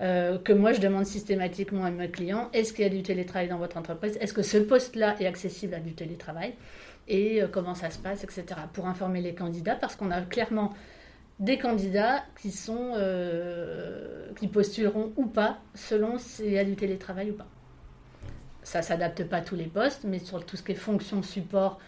euh, 0.00 0.38
que 0.38 0.52
moi 0.52 0.72
je 0.72 0.80
demande 0.80 1.06
systématiquement 1.06 1.84
à 1.84 1.90
mes 1.90 2.10
clients 2.10 2.48
est-ce 2.52 2.72
qu'il 2.72 2.82
y 2.84 2.86
a 2.86 2.90
du 2.90 3.02
télétravail 3.02 3.48
dans 3.48 3.58
votre 3.58 3.76
entreprise? 3.76 4.18
Est-ce 4.20 4.34
que 4.34 4.42
ce 4.42 4.58
poste-là 4.58 5.14
est 5.20 5.26
accessible 5.26 5.74
à 5.74 5.78
du 5.80 5.94
télétravail? 5.94 6.54
Et 7.08 7.42
euh, 7.42 7.48
comment 7.48 7.74
ça 7.74 7.90
se 7.90 7.98
passe, 7.98 8.24
etc. 8.24 8.44
Pour 8.72 8.86
informer 8.86 9.20
les 9.20 9.34
candidats, 9.34 9.76
parce 9.76 9.96
qu'on 9.96 10.10
a 10.10 10.22
clairement 10.22 10.72
des 11.40 11.58
candidats 11.58 12.22
qui 12.40 12.50
sont 12.50 12.92
euh, 12.94 14.32
qui 14.38 14.48
postuleront 14.48 15.12
ou 15.16 15.26
pas 15.26 15.58
selon 15.74 16.18
s'il 16.18 16.52
y 16.52 16.58
a 16.58 16.64
du 16.64 16.76
télétravail 16.76 17.30
ou 17.30 17.34
pas. 17.34 17.46
Ça 18.62 18.82
s'adapte 18.82 19.24
pas 19.24 19.38
à 19.38 19.40
tous 19.42 19.56
les 19.56 19.66
postes, 19.66 20.04
mais 20.04 20.18
sur 20.18 20.44
tout 20.46 20.56
ce 20.56 20.62
qui 20.62 20.72
est 20.72 20.76
fonction 20.76 21.22
support 21.22 21.78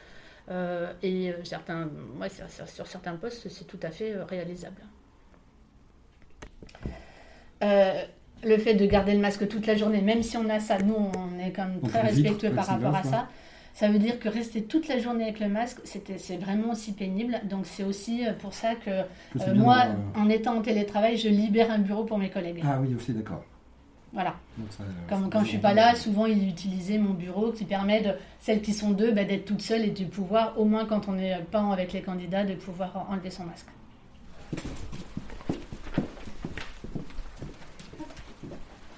euh, 0.50 0.92
et 1.02 1.32
certains, 1.44 1.88
ouais, 2.20 2.28
sur, 2.28 2.86
certains 2.86 3.14
postes, 3.16 3.48
c'est 3.48 3.66
tout 3.66 3.80
à 3.82 3.90
fait 3.90 4.14
réalisable. 4.28 4.82
Euh, 7.62 8.04
le 8.44 8.58
fait 8.58 8.74
de 8.74 8.84
garder 8.86 9.14
le 9.14 9.20
masque 9.20 9.48
toute 9.48 9.66
la 9.66 9.76
journée, 9.76 10.02
même 10.02 10.22
si 10.22 10.36
on 10.36 10.48
a 10.50 10.60
ça, 10.60 10.78
nous 10.78 10.94
on 10.94 11.38
est 11.38 11.52
quand 11.52 11.66
même 11.66 11.80
très 11.80 12.02
respectueux 12.02 12.50
par 12.50 12.66
rapport 12.66 12.94
à 12.94 13.02
ça. 13.02 13.28
Ça 13.78 13.88
veut 13.90 13.98
dire 13.98 14.18
que 14.18 14.30
rester 14.30 14.62
toute 14.62 14.88
la 14.88 14.98
journée 14.98 15.24
avec 15.24 15.38
le 15.38 15.48
masque, 15.50 15.80
c'était- 15.84 16.16
c'est 16.16 16.38
vraiment 16.38 16.70
aussi 16.72 16.92
pénible. 16.92 17.38
Donc 17.44 17.66
c'est 17.66 17.84
aussi 17.84 18.26
euh, 18.26 18.32
pour 18.32 18.54
ça 18.54 18.74
que 18.74 18.88
euh, 18.90 19.54
moi, 19.54 19.82
euh, 19.88 20.18
en 20.18 20.30
étant 20.30 20.56
en 20.56 20.62
télétravail, 20.62 21.18
je 21.18 21.28
libère 21.28 21.70
un 21.70 21.78
bureau 21.80 22.04
pour 22.04 22.16
mes 22.16 22.30
collègues. 22.30 22.62
Ah 22.64 22.78
oui, 22.80 22.94
aussi, 22.94 23.12
d'accord. 23.12 23.44
Voilà. 24.14 24.34
Donc, 24.56 24.68
ça- 24.70 24.84
Comme 25.10 25.24
ça- 25.24 25.28
quand 25.30 25.40
je 25.44 25.48
suis 25.48 25.58
pas 25.58 25.74
là, 25.74 25.94
souvent 25.94 26.24
ils 26.24 26.48
utilisaient 26.48 26.96
mon 26.96 27.12
bureau 27.12 27.52
qui 27.52 27.66
permet 27.66 28.00
de 28.00 28.12
celles 28.40 28.62
qui 28.62 28.72
sont 28.72 28.92
deux 28.92 29.12
bah, 29.12 29.24
d'être 29.24 29.44
toutes 29.44 29.60
seules 29.60 29.82
et 29.84 29.90
de 29.90 30.04
pouvoir, 30.06 30.58
au 30.58 30.64
moins 30.64 30.86
quand 30.86 31.06
on 31.08 31.12
n'est 31.12 31.36
pas 31.52 31.60
avec 31.70 31.92
les 31.92 32.00
candidats, 32.00 32.44
de 32.44 32.54
pouvoir 32.54 33.06
enlever 33.10 33.28
son 33.30 33.44
masque. 33.44 33.66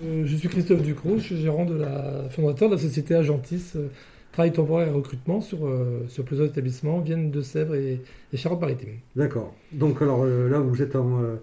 Euh, 0.04 0.22
je 0.26 0.36
suis 0.36 0.48
Christophe 0.48 0.82
Ducrot, 0.82 1.18
je 1.18 1.24
suis 1.24 1.36
gérant 1.40 1.64
de 1.64 1.74
la 1.74 2.28
fondateur 2.30 2.68
de 2.68 2.76
la 2.76 2.80
société 2.80 3.14
Agentis, 3.16 3.72
euh, 3.74 3.88
travail 4.38 4.52
temporaire 4.52 4.86
et 4.86 4.92
recrutement 4.92 5.40
sur, 5.40 5.66
euh, 5.66 6.04
sur 6.06 6.24
plusieurs 6.24 6.46
établissements, 6.46 7.00
Vienne, 7.00 7.32
de 7.32 7.40
Sèvres 7.40 7.74
et, 7.74 8.00
et 8.32 8.36
Charente-Maritime. 8.36 8.90
D'accord. 9.16 9.52
Donc 9.72 10.00
alors 10.00 10.22
euh, 10.22 10.48
là, 10.48 10.60
vous 10.60 10.80
êtes 10.80 10.94
un, 10.94 11.00
euh, 11.00 11.36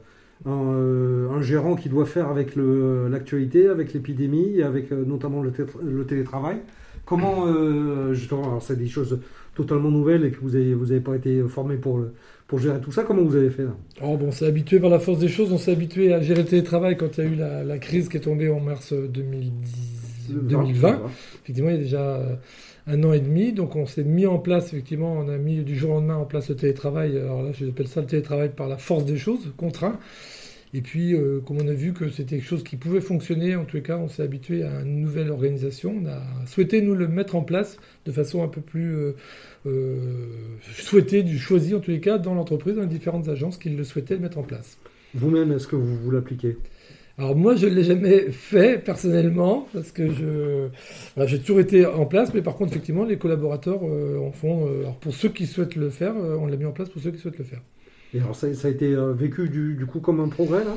un, 0.45 0.73
euh, 0.73 1.29
un 1.29 1.41
gérant 1.41 1.75
qui 1.75 1.89
doit 1.89 2.05
faire 2.05 2.29
avec 2.29 2.55
l'actualité, 2.55 3.67
avec 3.67 3.93
l'épidémie, 3.93 4.55
et 4.59 4.63
avec 4.63 4.91
notamment 4.91 5.43
le, 5.43 5.51
télétravail. 6.05 6.57
Comment, 7.05 7.45
justement, 8.13 8.43
alors 8.45 8.61
c'est 8.63 8.77
des 8.77 8.87
choses 8.87 9.19
totalement 9.53 9.91
nouvelles 9.91 10.25
et 10.25 10.31
que 10.31 10.39
vous 10.39 10.51
n'avez 10.51 10.73
vous 10.73 10.91
avez 10.91 11.01
pas 11.01 11.15
été 11.15 11.41
formé 11.47 11.75
pour, 11.75 11.97
le- 11.99 12.13
pour 12.47 12.59
gérer 12.59 12.79
tout 12.79 12.91
ça. 12.91 13.03
Comment 13.03 13.23
vous 13.23 13.35
avez 13.35 13.49
fait 13.51 13.63
là? 13.63 13.75
Oh, 14.01 14.17
bon, 14.17 14.27
on 14.27 14.31
s'est 14.31 14.47
habitué 14.47 14.79
par 14.79 14.89
la 14.89 14.99
force 14.99 15.19
des 15.19 15.27
choses, 15.27 15.51
on 15.51 15.57
s'est 15.57 15.71
habitué 15.71 16.13
à 16.13 16.21
gérer 16.21 16.41
le 16.43 16.47
télétravail 16.47 16.97
quand 16.97 17.17
il 17.17 17.23
y 17.23 17.27
a 17.27 17.29
eu 17.29 17.35
la, 17.35 17.63
la 17.63 17.77
crise 17.77 18.07
qui 18.09 18.17
est 18.17 18.21
tombée 18.21 18.49
en 18.49 18.59
mars 18.59 18.91
2010, 18.93 20.33
2020. 20.33 21.01
Effectivement, 21.43 21.69
il 21.69 21.75
y 21.75 21.79
a 21.79 21.81
déjà 21.81 22.39
un 22.87 23.03
an 23.03 23.13
et 23.13 23.19
demi, 23.19 23.51
donc 23.51 23.75
on 23.75 23.85
s'est 23.85 24.03
mis 24.03 24.25
en 24.27 24.37
place, 24.37 24.67
effectivement, 24.67 25.13
on 25.13 25.27
a 25.27 25.37
mis 25.37 25.63
du 25.63 25.75
jour 25.75 25.91
au 25.91 25.93
lendemain 25.95 26.17
en 26.17 26.25
place 26.25 26.49
le 26.49 26.55
télétravail. 26.55 27.17
Alors 27.17 27.41
là, 27.41 27.51
j'appelle 27.53 27.87
ça 27.87 28.01
le 28.01 28.07
télétravail 28.07 28.49
par 28.55 28.67
la 28.67 28.77
force 28.77 29.05
des 29.05 29.17
choses, 29.17 29.51
contraint. 29.57 29.99
Et 30.73 30.81
puis, 30.81 31.13
euh, 31.13 31.39
comme 31.39 31.57
on 31.61 31.67
a 31.69 31.73
vu 31.73 31.93
que 31.93 32.09
c'était 32.09 32.35
quelque 32.35 32.47
chose 32.47 32.63
qui 32.63 32.75
pouvait 32.75 32.99
fonctionner, 32.99 33.55
en 33.55 33.63
tous 33.63 33.77
les 33.77 33.81
cas, 33.81 33.97
on 33.97 34.09
s'est 34.09 34.23
habitué 34.23 34.63
à 34.63 34.81
une 34.81 34.99
nouvelle 34.99 35.31
organisation. 35.31 35.95
On 36.03 36.05
a 36.05 36.21
souhaité 36.47 36.81
nous 36.81 36.95
le 36.95 37.07
mettre 37.07 37.35
en 37.35 37.43
place 37.43 37.77
de 38.05 38.11
façon 38.11 38.43
un 38.43 38.49
peu 38.49 38.59
plus 38.59 38.93
euh, 38.93 39.15
euh, 39.67 39.95
souhaitée, 40.63 41.23
du 41.23 41.39
choisi 41.39 41.73
en 41.73 41.79
tous 41.79 41.91
les 41.91 42.01
cas, 42.01 42.17
dans 42.17 42.33
l'entreprise, 42.33 42.75
dans 42.75 42.81
les 42.81 42.87
différentes 42.87 43.29
agences 43.29 43.57
qui 43.57 43.69
le 43.69 43.83
souhaitaient 43.85 44.17
mettre 44.17 44.37
en 44.37 44.43
place. 44.43 44.77
Vous-même, 45.13 45.53
est-ce 45.53 45.67
que 45.67 45.77
vous, 45.77 45.95
vous 45.95 46.11
l'appliquez? 46.11 46.57
Alors 47.17 47.33
moi, 47.35 47.55
je 47.55 47.67
ne 47.67 47.73
l'ai 47.73 47.83
jamais 47.83 48.29
fait 48.31 48.77
personnellement, 48.83 49.69
parce 49.73 49.91
que 49.93 50.11
je, 50.11 50.67
j'ai 51.25 51.39
toujours 51.39 51.61
été 51.61 51.85
en 51.85 52.05
place, 52.05 52.33
mais 52.33 52.41
par 52.41 52.55
contre, 52.55 52.73
effectivement, 52.73 53.05
les 53.05 53.17
collaborateurs 53.17 53.79
euh, 53.83 54.19
en 54.19 54.31
font. 54.33 54.67
euh, 54.67 54.81
alors 54.81 54.97
pour 54.97 55.13
ceux 55.13 55.29
qui 55.29 55.47
souhaitent 55.47 55.77
le 55.77 55.89
faire, 55.89 56.13
euh, 56.17 56.35
on 56.37 56.45
l'a 56.45 56.57
mis 56.57 56.65
en 56.65 56.73
place 56.73 56.89
pour 56.89 57.01
ceux 57.01 57.11
qui 57.11 57.19
souhaitent 57.19 57.37
le 57.37 57.45
faire. 57.45 57.61
Et 58.13 58.19
alors 58.19 58.35
ça, 58.35 58.47
a 58.47 58.69
été 58.69 58.95
vécu 59.13 59.49
du 59.49 59.85
coup 59.85 59.99
comme 59.99 60.19
un 60.19 60.27
progrès 60.27 60.63
là? 60.63 60.75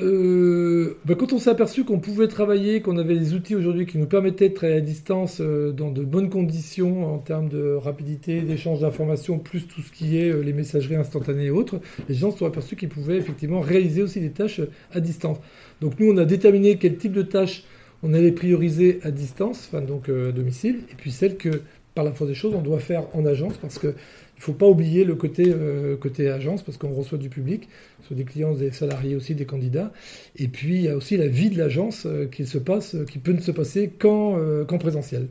Euh, 0.00 0.98
ben, 1.04 1.14
quand 1.14 1.32
on 1.32 1.38
s'est 1.38 1.50
aperçu 1.50 1.84
qu'on 1.84 2.00
pouvait 2.00 2.26
travailler, 2.26 2.80
qu'on 2.80 2.98
avait 2.98 3.16
des 3.16 3.32
outils 3.34 3.54
aujourd'hui 3.54 3.86
qui 3.86 3.96
nous 3.96 4.06
permettaient 4.06 4.48
de 4.48 4.54
travailler 4.54 4.80
à 4.80 4.82
distance 4.82 5.40
euh, 5.40 5.70
dans 5.70 5.92
de 5.92 6.02
bonnes 6.02 6.30
conditions 6.30 7.14
en 7.14 7.18
termes 7.18 7.48
de 7.48 7.74
rapidité, 7.74 8.40
d'échange 8.40 8.80
d'informations, 8.80 9.38
plus 9.38 9.68
tout 9.68 9.82
ce 9.82 9.92
qui 9.92 10.18
est 10.18 10.30
euh, 10.30 10.40
les 10.40 10.52
messageries 10.52 10.96
instantanées 10.96 11.44
et 11.44 11.50
autres, 11.50 11.80
les 12.08 12.14
gens 12.16 12.32
se 12.32 12.38
sont 12.38 12.46
aperçus 12.46 12.74
qu'ils 12.74 12.88
pouvaient 12.88 13.18
effectivement 13.18 13.60
réaliser 13.60 14.02
aussi 14.02 14.20
des 14.20 14.32
tâches 14.32 14.60
à 14.92 14.98
distance. 14.98 15.38
Donc 15.80 16.00
nous, 16.00 16.10
on 16.10 16.16
a 16.16 16.24
déterminé 16.24 16.76
quel 16.76 16.96
type 16.96 17.12
de 17.12 17.22
tâches 17.22 17.62
on 18.02 18.14
allait 18.14 18.32
prioriser 18.32 18.98
à 19.04 19.12
distance, 19.12 19.70
donc 19.86 20.08
à 20.08 20.32
domicile, 20.32 20.80
et 20.90 20.94
puis 20.94 21.10
celles 21.10 21.36
que, 21.36 21.62
par 21.94 22.04
la 22.04 22.12
force 22.12 22.28
des 22.28 22.34
choses, 22.34 22.52
on 22.54 22.60
doit 22.60 22.80
faire 22.80 23.04
en 23.14 23.24
agence 23.24 23.56
parce 23.56 23.78
que 23.78 23.94
il 24.36 24.42
faut 24.42 24.52
pas 24.52 24.66
oublier 24.66 25.04
le 25.04 25.14
côté, 25.14 25.44
euh, 25.48 25.96
côté 25.96 26.28
agence 26.28 26.62
parce 26.62 26.76
qu'on 26.76 26.92
reçoit 26.92 27.18
du 27.18 27.28
public, 27.28 27.68
des 28.10 28.24
clients, 28.24 28.52
des 28.52 28.70
salariés 28.72 29.16
aussi, 29.16 29.34
des 29.34 29.46
candidats. 29.46 29.92
Et 30.36 30.48
puis 30.48 30.76
il 30.76 30.82
y 30.82 30.88
a 30.88 30.96
aussi 30.96 31.16
la 31.16 31.28
vie 31.28 31.50
de 31.50 31.58
l'agence 31.58 32.06
euh, 32.06 32.26
qui 32.26 32.46
se 32.46 32.58
euh, 32.58 33.04
peut 33.22 33.32
ne 33.32 33.40
se 33.40 33.50
passer 33.50 33.88
qu'en 33.88 34.78
présentiel. 34.78 35.28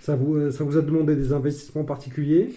ça 0.00 0.14
vous 0.16 0.76
a 0.76 0.82
demandé 0.82 1.16
des 1.16 1.32
investissements 1.32 1.84
particuliers? 1.84 2.50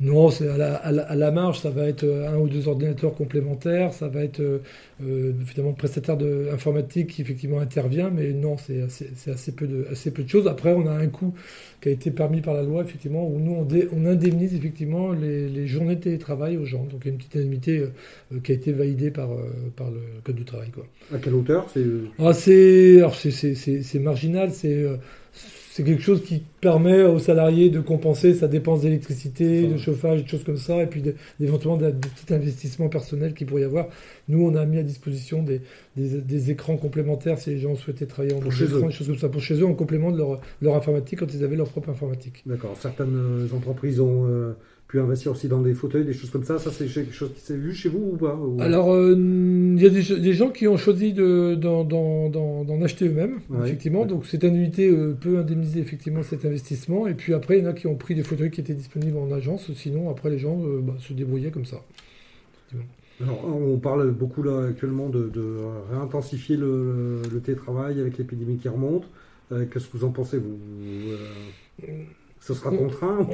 Non, 0.00 0.30
c'est 0.30 0.48
à 0.48 0.56
la, 0.56 0.76
à, 0.76 0.92
la, 0.92 1.02
à 1.02 1.16
la 1.16 1.30
marge, 1.32 1.58
ça 1.58 1.70
va 1.70 1.88
être 1.88 2.04
euh, 2.04 2.28
un 2.32 2.38
ou 2.38 2.48
deux 2.48 2.68
ordinateurs 2.68 3.14
complémentaires, 3.14 3.92
ça 3.92 4.06
va 4.06 4.22
être 4.22 4.38
euh, 4.38 4.58
euh, 5.02 5.32
finalement 5.44 5.70
le 5.72 5.76
prestataire 5.76 6.16
de 6.16 6.48
informatique 6.52 7.08
qui 7.08 7.22
effectivement 7.22 7.58
intervient, 7.58 8.08
mais 8.08 8.32
non, 8.32 8.56
c'est 8.58 8.80
assez, 8.82 9.52
peu 9.52 9.66
de, 9.66 9.86
assez 9.90 10.12
peu 10.12 10.22
de 10.22 10.28
choses. 10.28 10.46
Après, 10.46 10.72
on 10.72 10.86
a 10.86 10.92
un 10.92 11.08
coût 11.08 11.34
qui 11.80 11.88
a 11.88 11.92
été 11.92 12.12
permis 12.12 12.40
par 12.40 12.54
la 12.54 12.62
loi, 12.62 12.82
effectivement, 12.82 13.26
où 13.28 13.40
nous, 13.40 13.52
on, 13.52 13.64
dé- 13.64 13.88
on 13.92 14.06
indemnise 14.06 14.54
effectivement 14.54 15.12
les, 15.12 15.48
les 15.48 15.66
journées 15.66 15.96
de 15.96 16.00
télétravail 16.00 16.56
aux 16.56 16.64
gens. 16.64 16.84
Donc 16.84 17.00
il 17.02 17.06
y 17.06 17.08
a 17.08 17.12
une 17.12 17.18
petite 17.18 17.36
indemnité 17.36 17.78
euh, 17.80 18.38
qui 18.42 18.52
a 18.52 18.54
été 18.54 18.70
validée 18.70 19.10
par, 19.10 19.32
euh, 19.32 19.50
par 19.74 19.90
le 19.90 20.00
Code 20.22 20.36
du 20.36 20.44
travail. 20.44 20.70
Quoi. 20.70 20.86
À 21.12 21.18
quelle 21.18 21.34
hauteur? 21.34 21.66
C'est 21.70 21.82
Ah, 22.20 22.32
marginal, 23.98 24.52
c'est 24.52 24.86
c'est 25.78 25.84
quelque 25.84 26.02
chose 26.02 26.24
qui 26.24 26.42
permet 26.60 27.02
aux 27.04 27.20
salariés 27.20 27.70
de 27.70 27.78
compenser 27.78 28.34
sa 28.34 28.48
dépense 28.48 28.80
d'électricité, 28.80 29.68
de 29.68 29.76
chauffage, 29.76 30.24
des 30.24 30.28
choses 30.28 30.42
comme 30.42 30.56
ça, 30.56 30.82
et 30.82 30.86
puis 30.86 31.02
de- 31.02 31.14
éventuellement 31.40 31.76
des 31.76 31.92
petits 31.92 32.34
investissements 32.34 32.88
personnels 32.88 33.32
qu'il 33.32 33.46
pourrait 33.46 33.62
y 33.62 33.64
avoir. 33.64 33.86
Nous, 34.26 34.42
on 34.44 34.56
a 34.56 34.66
mis 34.66 34.78
à 34.78 34.82
disposition 34.82 35.44
des, 35.44 35.60
des, 35.96 36.20
des 36.20 36.50
écrans 36.50 36.76
complémentaires 36.76 37.38
si 37.38 37.50
les 37.50 37.58
gens 37.60 37.76
souhaitaient 37.76 38.06
travailler 38.06 38.34
en 38.34 38.50
chez 38.50 38.64
écrans, 38.64 38.88
des 38.88 38.92
choses 38.92 39.06
comme 39.06 39.18
ça, 39.18 39.28
pour 39.28 39.40
chez 39.40 39.54
eux, 39.54 39.66
en 39.66 39.74
complément 39.74 40.10
de 40.10 40.18
leur, 40.18 40.40
leur 40.60 40.74
informatique 40.74 41.20
quand 41.20 41.32
ils 41.32 41.44
avaient 41.44 41.54
leur 41.54 41.68
propre 41.68 41.90
informatique. 41.90 42.42
D'accord. 42.44 42.76
Certaines 42.80 43.14
euh, 43.14 43.46
entreprises 43.56 44.00
ont 44.00 44.26
euh, 44.28 44.54
pu 44.88 44.98
investir 45.00 45.32
aussi 45.32 45.48
dans 45.48 45.60
des 45.60 45.74
fauteuils, 45.74 46.04
des 46.06 46.14
choses 46.14 46.30
comme 46.30 46.44
ça. 46.44 46.58
Ça, 46.58 46.70
c'est 46.72 46.86
quelque 46.86 47.12
chose 47.12 47.30
qui 47.34 47.40
s'est 47.40 47.56
vu 47.58 47.74
chez 47.74 47.90
vous 47.90 48.12
ou 48.12 48.16
pas 48.16 48.34
Ou- 48.34 48.56
Alors, 48.60 48.90
euh, 48.94 49.14
il 49.14 49.82
y 49.82 49.84
a 49.86 49.90
des, 49.90 50.18
des 50.18 50.32
gens 50.32 50.48
qui 50.48 50.66
ont 50.66 50.78
choisi 50.78 51.12
de- 51.12 51.54
d'en 51.54 52.82
acheter 52.82 53.06
eux-mêmes, 53.06 53.38
Ouais, 53.50 53.66
effectivement. 53.66 54.00
ouais. 54.02 54.06
Donc, 54.06 54.24
cette 54.24 54.44
annuité 54.44 54.88
euh, 54.88 55.12
peut 55.20 55.38
indemniser 55.38 55.80
effectivement 55.80 56.22
cet 56.22 56.46
investissement. 56.46 57.06
Et 57.06 57.12
puis 57.12 57.34
après, 57.34 57.58
il 57.58 57.64
y 57.64 57.66
en 57.66 57.70
a 57.70 57.74
qui 57.74 57.86
ont 57.86 57.96
pris 57.96 58.14
des 58.14 58.22
fauteuils 58.22 58.50
qui 58.50 58.62
étaient 58.62 58.72
disponibles 58.72 59.18
en 59.18 59.30
agence. 59.30 59.70
Sinon, 59.74 60.08
après, 60.08 60.30
les 60.30 60.38
gens 60.38 60.58
euh, 60.64 60.80
bah, 60.82 60.94
se 60.98 61.12
débrouillaient 61.12 61.50
comme 61.50 61.66
ça. 61.66 61.82
Alors, 63.20 63.44
on 63.46 63.76
parle 63.78 64.10
beaucoup 64.12 64.42
là 64.42 64.68
actuellement 64.68 65.08
de, 65.10 65.28
de 65.28 65.56
réintensifier 65.90 66.56
le, 66.56 67.20
le- 67.24 67.30
le 67.34 67.40
télétravail 67.40 68.00
avec 68.00 68.16
l'épidémie 68.16 68.56
qui 68.56 68.68
remonte. 68.68 69.04
Qu'est-ce 69.50 69.86
que 69.88 69.96
vous 69.98 70.04
en 70.04 70.10
pensez 70.10 70.38
vous, 70.38 70.56
Ce 72.40 72.54
sera 72.54 72.70
contraint 72.70 73.26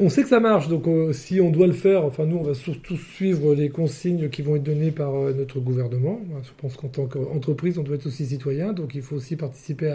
On, 0.00 0.08
sait 0.08 0.22
que 0.22 0.28
ça 0.28 0.40
marche, 0.40 0.68
donc 0.68 0.86
euh, 0.86 1.12
si 1.12 1.40
on 1.40 1.50
doit 1.50 1.66
le 1.66 1.72
faire, 1.72 2.04
enfin 2.04 2.24
nous 2.24 2.36
on 2.36 2.42
va 2.42 2.54
surtout 2.54 2.96
suivre 2.96 3.54
les 3.54 3.68
consignes 3.68 4.28
qui 4.28 4.42
vont 4.42 4.56
être 4.56 4.62
données 4.62 4.92
par 4.92 5.14
euh, 5.14 5.32
notre 5.32 5.58
gouvernement. 5.60 6.20
Je 6.42 6.50
pense 6.56 6.76
qu'en 6.76 6.88
tant 6.88 7.06
qu'entreprise, 7.06 7.78
on 7.78 7.82
doit 7.82 7.96
être 7.96 8.06
aussi 8.06 8.26
citoyen, 8.26 8.72
donc 8.72 8.94
il 8.94 9.02
faut 9.02 9.16
aussi 9.16 9.36
participer 9.36 9.90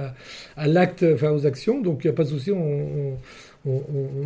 à, 0.58 0.68
l'acte, 0.68 1.06
enfin 1.14 1.32
aux 1.32 1.46
actions. 1.46 1.82
Donc 1.82 2.04
il 2.04 2.08
n'y 2.08 2.12
a 2.12 2.16
pas 2.16 2.24
de 2.24 2.30
souci, 2.30 2.52
on, 2.52 3.18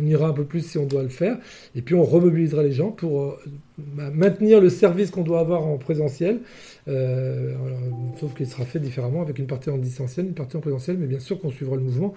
ira 0.02 0.28
un 0.28 0.32
peu 0.32 0.44
plus 0.44 0.66
si 0.66 0.78
on 0.78 0.86
doit 0.86 1.02
le 1.02 1.08
faire. 1.08 1.38
Et 1.74 1.82
puis 1.82 1.94
on 1.94 2.04
remobilisera 2.04 2.62
les 2.62 2.72
gens 2.72 2.90
pour 2.90 3.22
euh, 3.22 3.38
bah, 3.78 4.10
maintenir 4.12 4.60
le 4.60 4.68
service 4.68 5.10
qu'on 5.10 5.22
doit 5.22 5.40
avoir 5.40 5.64
en 5.64 5.78
présentiel, 5.78 6.40
sauf 6.86 8.34
qu'il 8.34 8.46
sera 8.46 8.64
fait 8.64 8.80
différemment 8.80 9.22
avec 9.22 9.38
une 9.38 9.46
partie 9.46 9.70
en 9.70 9.78
distanciel, 9.78 10.26
une 10.26 10.34
partie 10.34 10.56
en 10.56 10.60
présentiel, 10.60 10.96
mais 10.98 11.06
bien 11.06 11.20
sûr 11.20 11.38
qu'on 11.38 11.50
suivra 11.50 11.76
le 11.76 11.82
mouvement. 11.82 12.14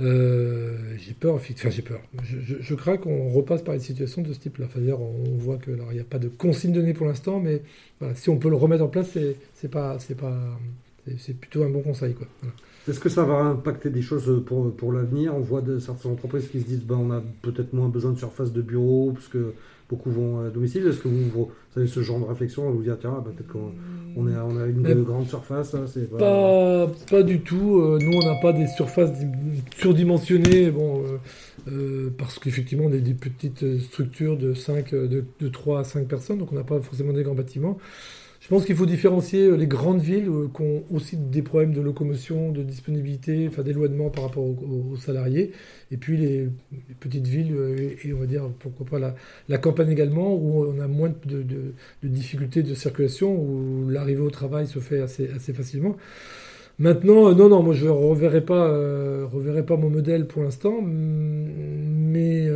Euh, 0.00 0.76
j'ai 0.98 1.12
peur, 1.12 1.34
enfin 1.34 1.70
j'ai 1.70 1.82
peur. 1.82 2.00
Je, 2.22 2.74
crains 2.74 2.96
qu'on 2.96 3.28
repasse 3.30 3.62
par 3.62 3.74
une 3.74 3.80
situation 3.80 4.22
de 4.22 4.32
ce 4.32 4.38
type-là. 4.38 4.66
Enfin, 4.66 4.80
d'ailleurs, 4.80 5.00
on 5.00 5.36
voit 5.36 5.56
que 5.56 5.70
il 5.70 5.94
n'y 5.94 6.00
a 6.00 6.04
pas 6.04 6.18
de 6.18 6.28
consigne 6.28 6.72
donnée 6.72 6.94
pour 6.94 7.06
l'instant, 7.06 7.40
mais 7.40 7.62
si 8.14 8.30
on 8.30 8.38
peut 8.38 8.48
le 8.48 8.56
remettre 8.56 8.84
en 8.84 8.88
place, 8.88 9.16
c'est 9.54 9.70
pas, 9.70 9.98
c'est 9.98 10.16
pas, 10.16 10.36
c'est- 11.18 11.34
plutôt 11.34 11.64
un 11.64 11.70
bon 11.70 11.82
conseil, 11.82 12.14
quoi. 12.14 12.26
Est-ce 12.88 13.00
que 13.00 13.08
ça 13.08 13.24
va 13.24 13.34
impacter 13.40 13.90
des 13.90 14.02
choses 14.02 14.42
pour, 14.46 14.74
pour 14.74 14.92
l'avenir? 14.92 15.34
On 15.34 15.40
voit 15.40 15.60
de 15.60 15.78
certaines 15.78 16.12
entreprises 16.12 16.48
qui 16.48 16.60
se 16.60 16.66
disent 16.66 16.84
ben, 16.84 16.96
on 16.96 17.10
a 17.10 17.22
peut-être 17.42 17.72
moins 17.74 17.88
besoin 17.88 18.12
de 18.12 18.18
surface 18.18 18.52
de 18.52 18.62
bureau 18.62 19.12
parce 19.12 19.28
que 19.28 19.52
beaucoup 19.88 20.10
vont 20.10 20.40
à 20.46 20.50
domicile. 20.50 20.86
Est-ce 20.86 20.98
que 20.98 21.08
vous, 21.08 21.28
vous 21.34 21.48
avez 21.76 21.86
ce 21.86 22.00
genre 22.00 22.18
de 22.20 22.24
réflexion 22.24 22.68
à 22.68 22.70
vous 22.70 22.82
dire 22.82 22.96
tiens, 23.00 23.22
ben, 23.24 23.32
peut-être 23.32 23.48
qu'on 23.52 23.72
on 24.16 24.26
est, 24.28 24.36
on 24.36 24.58
a 24.58 24.66
une 24.66 24.80
Mais- 24.80 24.94
grande 24.94 25.28
surface 25.28 25.74
c'est 25.86 26.10
pas- 26.10 26.18
Pas, 26.18 26.90
pas 27.10 27.22
du 27.22 27.40
tout. 27.40 27.78
Euh, 27.80 27.98
nous, 28.00 28.18
on 28.20 28.24
n'a 28.26 28.40
pas 28.40 28.52
des 28.52 28.66
surfaces 28.66 29.12
dim- 29.18 29.32
surdimensionnées. 29.76 30.70
Bon, 30.70 31.02
euh, 31.04 31.18
euh, 31.70 32.10
parce 32.18 32.38
qu'effectivement, 32.38 32.84
on 32.86 32.92
est 32.92 33.00
des 33.00 33.14
petites 33.14 33.78
structures 33.80 34.36
de 34.36 34.54
5, 34.54 34.92
euh, 34.92 35.06
de, 35.08 35.24
de 35.40 35.48
3 35.48 35.80
à 35.80 35.84
5 35.84 36.06
personnes, 36.08 36.38
donc 36.38 36.52
on 36.52 36.56
n'a 36.56 36.64
pas 36.64 36.80
forcément 36.80 37.12
des 37.12 37.22
grands 37.22 37.34
bâtiments. 37.34 37.78
Je 38.40 38.48
pense 38.48 38.64
qu'il 38.64 38.76
faut 38.76 38.86
différencier 38.86 39.46
euh, 39.46 39.56
les 39.56 39.66
grandes 39.66 40.00
villes 40.00 40.28
euh, 40.28 40.48
qui 40.54 40.62
ont 40.62 40.84
aussi 40.92 41.16
des 41.16 41.42
problèmes 41.42 41.72
de 41.72 41.80
locomotion, 41.80 42.52
de 42.52 42.62
disponibilité, 42.62 43.48
enfin 43.48 43.62
d'éloignement 43.62 44.10
par 44.10 44.24
rapport 44.24 44.44
aux, 44.44 44.96
salariés, 44.96 45.52
et 45.90 45.96
puis 45.96 46.16
les, 46.16 46.48
petites 47.00 47.26
villes, 47.26 47.52
euh, 47.52 47.90
et, 48.04 48.12
on 48.12 48.18
va 48.18 48.26
dire 48.26 48.44
pourquoi 48.60 48.86
pas 48.86 49.14
la, 49.48 49.58
campagne 49.58 49.90
également, 49.90 50.34
où 50.34 50.64
on 50.64 50.80
a 50.80 50.86
moins 50.86 51.12
de, 51.26 51.44
difficultés 52.04 52.62
de 52.62 52.74
circulation, 52.74 53.34
où 53.34 53.88
l'arrivée 53.90 54.22
au 54.22 54.30
travail 54.30 54.68
se 54.68 54.78
fait 54.78 55.00
assez, 55.00 55.26
facilement. 55.52 55.96
Maintenant, 56.78 57.34
non, 57.34 57.48
non, 57.48 57.64
moi 57.64 57.74
je 57.74 57.88
reverrai 57.88 58.40
pas, 58.40 58.68
reverrai 59.26 59.66
pas 59.66 59.76
mon 59.76 59.90
modèle 59.90 60.28
pour 60.28 60.44
l'instant, 60.44 60.80
mais 60.80 62.48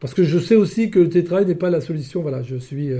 Parce 0.00 0.14
que 0.14 0.24
je 0.24 0.38
sais 0.38 0.56
aussi 0.56 0.90
que 0.90 0.98
le 0.98 1.10
télétravail 1.10 1.46
n'est 1.46 1.54
pas 1.54 1.68
la 1.70 1.82
solution. 1.82 2.22
Voilà, 2.22 2.42
je 2.42 2.56
suis, 2.56 2.90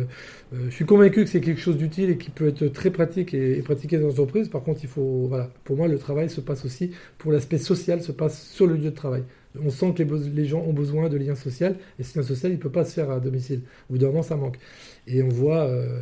je 0.52 0.70
suis 0.70 0.84
convaincu 0.84 1.24
que 1.24 1.30
c'est 1.30 1.40
quelque 1.40 1.60
chose 1.60 1.76
d'utile 1.76 2.10
et 2.10 2.18
qui 2.18 2.30
peut 2.30 2.48
être 2.48 2.66
très 2.66 2.90
pratique 2.90 3.32
et, 3.32 3.60
pratiqué 3.62 3.98
dans 3.98 4.08
l'entreprise. 4.08 4.48
Par 4.48 4.62
contre, 4.62 4.80
il 4.82 4.88
faut, 4.88 5.26
voilà, 5.28 5.50
pour 5.64 5.76
moi, 5.76 5.88
le 5.88 5.98
travail 5.98 6.28
se 6.28 6.40
passe 6.40 6.64
aussi, 6.64 6.90
pour 7.18 7.32
l'aspect 7.32 7.58
social, 7.58 8.02
se 8.02 8.12
passe 8.12 8.48
sur 8.48 8.66
le 8.66 8.74
lieu 8.74 8.90
de 8.90 8.90
travail. 8.90 9.24
On 9.62 9.70
sent 9.70 9.94
que 9.96 10.02
les, 10.02 10.44
gens 10.46 10.60
ont 10.60 10.72
besoin 10.72 11.08
de 11.08 11.16
liens 11.16 11.34
sociaux 11.34 11.68
et 11.98 12.02
ce 12.02 12.18
lien 12.18 12.24
social, 12.24 12.52
il 12.52 12.56
ne 12.56 12.60
peut 12.60 12.70
pas 12.70 12.84
se 12.84 12.94
faire 12.94 13.10
à 13.10 13.20
domicile. 13.20 13.62
Au 13.88 13.94
bout 13.94 13.98
d'un 13.98 14.22
ça 14.22 14.36
manque. 14.36 14.58
Et 15.06 15.22
on 15.22 15.28
voit 15.28 15.64
euh, 15.64 16.00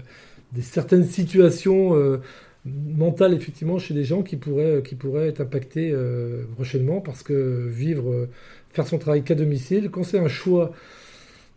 des, 0.53 0.63
certaines 0.63 1.05
situations 1.05 2.21
mentales, 2.65 3.35
effectivement, 3.35 3.79
chez 3.79 3.95
des 3.95 4.05
gens 4.05 4.23
qui 4.23 4.37
pourraient, 4.37 4.83
qui 4.83 4.95
pourraient 4.95 5.29
être 5.29 5.41
impactés 5.41 5.95
prochainement 6.55 7.01
parce 7.01 7.23
que 7.23 7.67
vivre 7.69 8.29
faire 8.73 8.87
son 8.87 8.99
travail 8.99 9.23
qu'à 9.23 9.35
domicile. 9.35 9.91
Quand 9.91 10.05
c'est 10.05 10.19
un 10.19 10.29
choix, 10.29 10.73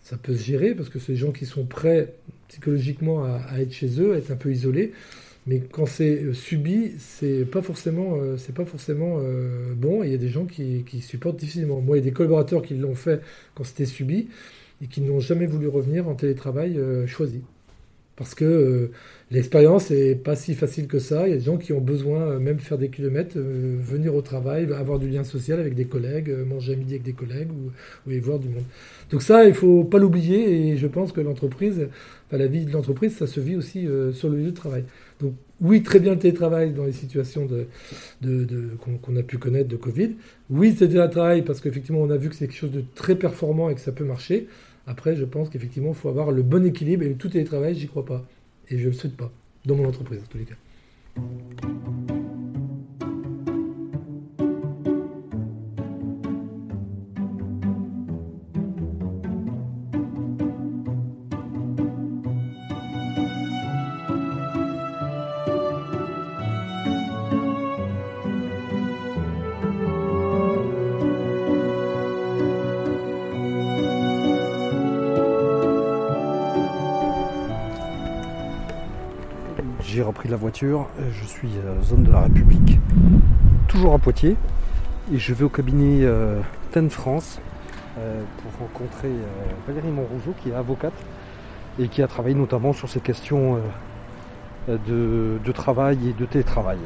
ça 0.03 0.17
peut 0.17 0.35
se 0.35 0.43
gérer 0.43 0.75
parce 0.75 0.89
que 0.89 0.99
c'est 0.99 1.13
des 1.13 1.17
gens 1.17 1.31
qui 1.31 1.45
sont 1.45 1.65
prêts 1.65 2.13
psychologiquement 2.49 3.23
à, 3.23 3.59
être 3.59 3.71
chez 3.71 3.99
eux, 3.99 4.13
à 4.13 4.17
être 4.17 4.31
un 4.31 4.35
peu 4.35 4.51
isolés. 4.51 4.91
Mais 5.47 5.59
quand 5.59 5.85
c'est 5.85 6.23
euh, 6.23 6.33
subi, 6.33 6.93
c'est 6.99 7.45
pas 7.45 7.61
forcément, 7.61 8.17
euh, 8.21 8.37
pas 8.55 8.65
forcément 8.65 9.17
euh, 9.19 9.73
bon. 9.75 10.03
Il 10.03 10.11
y 10.11 10.13
a 10.13 10.17
des 10.17 10.29
gens 10.29 10.45
qui, 10.45 10.85
supportent 11.01 11.37
difficilement. 11.37 11.81
Moi, 11.81 11.97
il 11.97 11.99
y 12.01 12.03
a 12.03 12.05
des 12.05 12.13
collaborateurs 12.13 12.61
qui 12.61 12.75
l'ont 12.75 12.95
fait 12.95 13.21
quand 13.55 13.63
c'était 13.63 13.85
subi 13.85 14.29
et 14.81 14.87
qui 14.87 15.01
n'ont 15.01 15.19
jamais 15.19 15.47
voulu 15.47 15.67
revenir 15.67 16.07
en 16.07 16.15
télétravail 16.15 16.79
choisi. 17.07 17.41
Parce 18.15 18.35
que 18.35 18.45
euh, 18.45 18.91
l'expérience 19.31 19.89
n'est 19.89 20.13
pas 20.13 20.35
si 20.35 20.53
facile 20.53 20.87
que 20.87 20.99
ça. 20.99 21.27
Il 21.27 21.31
y 21.31 21.33
a 21.33 21.37
des 21.37 21.43
gens 21.43 21.57
qui 21.57 21.73
ont 21.73 21.81
besoin, 21.81 22.21
euh, 22.21 22.39
même 22.39 22.59
faire 22.59 22.77
des 22.77 22.89
kilomètres, 22.89 23.37
euh, 23.37 23.75
venir 23.79 24.13
au 24.13 24.21
travail, 24.21 24.71
avoir 24.71 24.99
du 24.99 25.09
lien 25.09 25.23
social 25.23 25.59
avec 25.59 25.73
des 25.73 25.85
collègues, 25.85 26.29
manger 26.45 26.73
à 26.73 26.75
midi 26.75 26.93
avec 26.93 27.03
des 27.03 27.13
collègues 27.13 27.49
ou, 27.51 28.09
ou 28.09 28.21
voir 28.21 28.37
du 28.37 28.49
monde. 28.49 28.65
Donc 29.09 29.23
ça, 29.23 29.45
il 29.45 29.49
ne 29.49 29.53
faut 29.53 29.83
pas 29.83 29.97
l'oublier 29.97 30.69
et 30.69 30.77
je 30.77 30.87
pense 30.87 31.11
que 31.11 31.21
l'entreprise, 31.21 31.87
la 32.31 32.47
vie 32.47 32.65
de 32.65 32.71
l'entreprise, 32.71 33.15
ça 33.15 33.27
se 33.27 33.39
vit 33.39 33.55
aussi 33.55 33.87
sur 34.13 34.29
le 34.29 34.37
lieu 34.37 34.51
de 34.51 34.55
travail. 34.55 34.83
Donc 35.19 35.33
oui, 35.61 35.81
très 35.81 35.99
bien 35.99 36.13
le 36.13 36.19
télétravail 36.19 36.73
dans 36.73 36.83
les 36.83 36.91
situations 36.91 37.45
de, 37.45 37.67
de, 38.21 38.69
qu'on 39.01 39.15
a 39.15 39.23
pu 39.23 39.37
connaître 39.37 39.69
de 39.69 39.75
Covid. 39.75 40.15
Oui, 40.49 40.75
c'est 40.77 40.87
télétravail 40.89 41.43
parce 41.43 41.61
qu'effectivement, 41.61 42.01
on 42.01 42.09
a 42.09 42.17
vu 42.17 42.29
que 42.29 42.35
c'est 42.35 42.47
quelque 42.47 42.57
chose 42.57 42.71
de 42.71 42.83
très 42.95 43.15
performant 43.15 43.69
et 43.69 43.75
que 43.75 43.81
ça 43.81 43.91
peut 43.91 44.03
marcher. 44.03 44.47
Après, 44.85 45.15
je 45.15 45.25
pense 45.25 45.49
qu'effectivement, 45.49 45.89
il 45.89 45.95
faut 45.95 46.09
avoir 46.09 46.31
le 46.31 46.41
bon 46.41 46.65
équilibre 46.65 47.03
et 47.03 47.13
tout 47.13 47.29
télétravail, 47.29 47.75
j'y 47.75 47.87
crois 47.87 48.05
pas. 48.05 48.25
Et 48.69 48.77
je 48.77 48.85
ne 48.85 48.89
le 48.89 48.93
souhaite 48.93 49.15
pas, 49.15 49.31
dans 49.65 49.75
mon 49.75 49.87
entreprise 49.87 50.19
en 50.19 50.27
tous 50.29 50.37
les 50.37 50.45
cas. 50.45 50.55
Je 81.11 81.25
suis 81.25 81.49
euh, 81.57 81.81
zone 81.81 82.03
de 82.03 82.11
la 82.11 82.21
République, 82.21 82.79
toujours 83.67 83.93
à 83.93 83.99
Poitiers, 83.99 84.37
et 85.13 85.17
je 85.17 85.33
vais 85.33 85.43
au 85.43 85.49
cabinet 85.49 86.03
euh, 86.03 86.39
Ten 86.71 86.89
France 86.89 87.41
euh, 87.97 88.21
pour 88.37 88.67
rencontrer 88.67 89.11
Valérie 89.67 89.89
Monrougeau 89.89 90.33
qui 90.41 90.49
est 90.49 90.55
avocate 90.55 90.93
et 91.79 91.87
qui 91.87 92.01
a 92.01 92.07
travaillé 92.07 92.35
notamment 92.35 92.71
sur 92.71 92.87
ces 92.87 93.01
questions 93.01 93.59
de 94.67 95.51
travail 95.51 96.09
et 96.09 96.13
de 96.13 96.25
télétravail. 96.25 96.79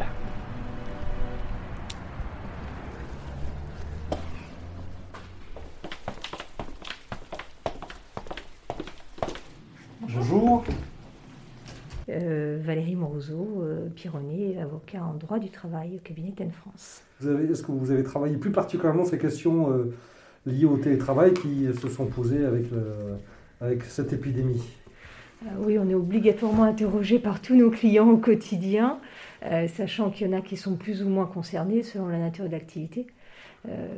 Avocat 14.88 15.04
en 15.04 15.14
droit 15.14 15.40
du 15.40 15.50
travail 15.50 15.96
au 15.96 16.00
cabinet 16.00 16.32
Ten 16.32 16.52
France. 16.52 17.02
Est-ce 17.22 17.64
que 17.64 17.72
vous 17.72 17.92
avez 17.92 18.04
travaillé 18.04 18.38
plus 18.38 18.52
particulièrement 18.52 19.06
ces 19.06 19.18
questions 19.18 19.72
euh, 19.72 19.94
liées 20.46 20.66
au 20.66 20.78
télétravail 20.78 21.34
qui 21.34 21.68
se 21.80 21.90
sont 21.90 22.06
posées 22.06 22.46
avec, 22.46 22.66
avec 23.62 23.84
cette 23.84 24.14
épidémie? 24.14 24.64
Euh, 25.46 25.50
Oui, 25.60 25.78
on 25.80 25.90
est 25.90 25.96
obligatoirement 25.96 26.64
interrogé 26.64 27.20
par 27.20 27.42
tous 27.42 27.56
nos 27.56 27.70
clients 27.70 28.10
au 28.10 28.18
quotidien, 28.18 29.00
euh, 29.46 29.68
sachant 29.68 30.10
qu'il 30.10 30.28
y 30.28 30.34
en 30.34 30.38
a 30.38 30.42
qui 30.42 30.58
sont 30.58 30.76
plus 30.76 31.04
ou 31.04 31.10
moins 31.10 31.26
concernés 31.26 31.84
selon 31.84 32.08
la 32.08 32.20
nature 32.20 32.46
de 32.46 32.52
l'activité. 32.52 33.08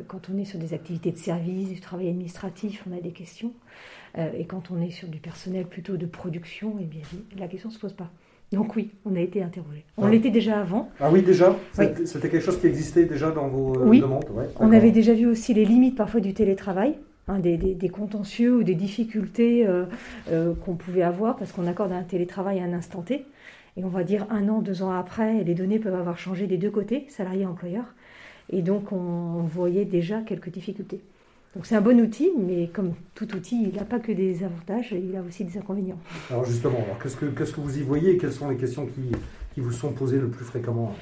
quand 0.08 0.32
on 0.34 0.38
est 0.39 0.45
sur 0.45 0.58
des 0.58 0.73
activités 0.73 1.12
de 1.12 1.17
service, 1.17 1.69
du 1.69 1.80
travail 1.80 2.10
administratif, 2.10 2.84
on 2.89 2.97
a 2.97 3.02
des 3.02 3.12
questions. 3.12 3.54
et 4.17 4.45
quand 4.45 4.71
on 4.71 4.82
est 4.82 4.89
sur 4.89 5.08
du 5.08 5.19
personnel 5.19 5.65
plutôt 5.67 5.95
de 5.95 6.08
production, 6.08 6.78
eh 6.82 6.86
bien, 6.86 7.04
la 7.38 7.47
question 7.47 7.69
ne 7.69 7.73
se 7.75 7.80
pose 7.80 7.93
pas. 7.93 8.10
Donc 8.51 8.75
oui, 8.75 8.89
on 9.05 9.15
a 9.15 9.19
été 9.19 9.43
interrogé. 9.43 9.85
On 9.97 10.07
l'était 10.07 10.31
déjà 10.31 10.59
avant. 10.59 10.89
Ah 10.99 11.09
oui, 11.12 11.21
déjà 11.21 11.55
C'était 11.73 12.29
quelque 12.29 12.39
chose 12.39 12.59
qui 12.59 12.67
existait 12.67 13.05
déjà 13.05 13.29
dans 13.29 13.47
vos 13.47 13.75
euh, 13.75 13.85
oui. 13.85 14.01
demandes 14.01 14.25
On 14.59 14.71
avait 14.71 14.91
déjà 14.91 15.13
vu 15.13 15.27
aussi 15.27 15.53
les 15.53 15.65
limites 15.65 15.95
parfois 15.95 16.19
du 16.19 16.33
télétravail. 16.33 16.95
Hein, 17.27 17.38
des, 17.38 17.89
contentieux 17.89 18.55
ou 18.55 18.63
des 18.63 18.73
difficultés 18.73 19.67
euh, 19.67 19.85
euh, 20.31 20.55
qu'on 20.65 20.73
pouvait 20.73 21.03
avoir 21.03 21.35
parce 21.35 21.51
qu'on 21.51 21.67
accorde 21.67 21.91
un 21.91 22.01
télétravail 22.01 22.59
à 22.59 22.63
un 22.63 22.73
instant 22.73 23.03
T. 23.03 23.23
Et 23.77 23.83
on 23.83 23.89
va 23.89 24.03
dire 24.03 24.25
un 24.31 24.49
an, 24.49 24.62
deux 24.62 24.81
ans 24.81 24.89
après, 24.89 25.43
les 25.43 25.53
données 25.53 25.77
peuvent 25.77 25.93
avoir 25.93 26.17
changé 26.17 26.47
des 26.47 26.57
deux 26.57 26.71
côtés, 26.71 27.05
salarié-employeur. 27.09 27.83
Et 28.49 28.63
donc 28.63 28.91
on 28.91 29.43
voyait 29.43 29.85
déjà 29.85 30.21
quelques 30.21 30.49
difficultés. 30.49 31.01
Donc 31.60 31.65
c'est 31.65 31.76
un 31.76 31.82
bon 31.82 32.00
outil, 32.00 32.32
mais 32.38 32.69
comme 32.72 32.93
tout 33.15 33.36
outil, 33.36 33.63
il 33.63 33.76
n'a 33.76 33.84
pas 33.84 34.00
que 34.00 34.13
des 34.13 34.45
avantages, 34.45 34.93
il 34.93 35.13
a 35.17 35.22
aussi 35.22 35.43
des 35.43 35.58
inconvénients. 35.58 36.00
Alors 36.30 36.45
justement, 36.45 36.78
qu'est-ce 37.04 37.17
que, 37.17 37.26
qu'est-ce 37.26 37.52
que 37.52 37.60
vous 37.60 37.78
y 37.78 37.82
voyez? 37.82 38.12
Et 38.12 38.17
quelles 38.17 38.32
sont 38.32 38.48
les 38.48 38.56
questions 38.56 38.86
qui, 38.86 39.12
qui 39.54 39.60
vous 39.60 39.74
sont 39.74 39.91
posées 39.91 40.19
le 40.19 40.30
plus 40.30 40.45
fréquemment? 40.45 40.95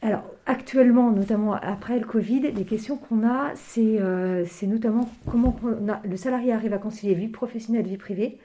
Alors 0.00 0.22
actuellement, 0.46 1.10
notamment 1.10 1.54
après 1.54 1.98
le 1.98 2.06
Covid, 2.06 2.42
les 2.42 2.64
questions 2.64 2.96
qu'on 2.96 3.26
a, 3.26 3.50
c'est, 3.56 4.00
euh, 4.00 4.44
c'est 4.46 4.68
notamment 4.68 5.10
comment 5.28 5.58
le 6.04 6.16
salarié 6.16 6.52
arrive 6.52 6.74
à 6.74 6.78
concilier 6.78 7.14
vie 7.14 7.26
professionnelle 7.26 7.84
et 7.84 7.90
vie 7.90 7.96
privée. 7.96 8.38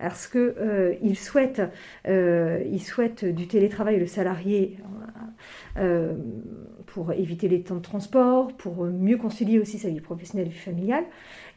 Parce 0.00 0.26
qu'il 0.26 0.54
euh, 0.58 0.94
il 1.02 1.16
souhaite, 1.16 1.60
euh, 2.08 2.62
il 2.70 2.82
souhaite 2.82 3.24
du 3.24 3.46
télétravail, 3.46 3.98
le 3.98 4.06
salarié, 4.06 4.78
euh, 5.76 6.14
pour 6.86 7.12
éviter 7.12 7.48
les 7.48 7.62
temps 7.62 7.76
de 7.76 7.82
transport, 7.82 8.48
pour 8.56 8.84
mieux 8.84 9.18
concilier 9.18 9.58
aussi 9.58 9.78
sa 9.78 9.88
vie 9.88 10.00
professionnelle 10.00 10.48
et 10.48 10.50
familiale. 10.50 11.04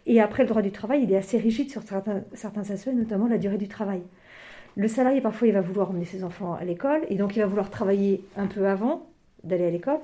Et 0.06 0.20
après, 0.20 0.44
le 0.44 0.50
droit 0.50 0.62
du 0.62 0.72
travail, 0.72 1.04
il 1.04 1.12
est 1.14 1.18
assez 1.18 1.38
rigide 1.38 1.72
sur 1.72 1.82
certains, 1.84 2.24
certains 2.34 2.70
aspects, 2.70 2.94
notamment 2.94 3.28
la 3.28 3.38
durée 3.38 3.58
du 3.58 3.70
travail. 3.70 4.02
Le 4.76 4.88
salarié, 4.88 5.22
parfois, 5.22 5.48
il 5.48 5.54
va 5.54 5.62
vouloir 5.62 5.92
emmener 5.92 6.06
ses 6.06 6.24
enfants 6.24 6.54
à 6.54 6.66
l'école, 6.66 7.02
et 7.10 7.16
donc 7.16 7.36
il 7.36 7.40
va 7.40 7.46
vouloir 7.46 7.70
travailler 7.70 8.26
un 8.36 8.48
peu 8.48 8.68
avant 8.68 9.08
d'aller 9.44 9.66
à 9.66 9.70
l'école. 9.70 10.00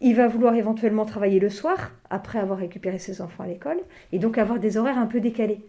Il 0.00 0.14
va 0.14 0.26
vouloir 0.28 0.54
éventuellement 0.54 1.04
travailler 1.04 1.40
le 1.40 1.50
soir, 1.50 1.92
après 2.08 2.38
avoir 2.38 2.58
récupéré 2.58 2.98
ses 2.98 3.20
enfants 3.20 3.44
à 3.44 3.46
l'école, 3.46 3.78
et 4.12 4.18
donc 4.18 4.38
avoir 4.38 4.58
des 4.58 4.76
horaires 4.78 4.98
un 4.98 5.06
peu 5.06 5.20
décalés. 5.20 5.60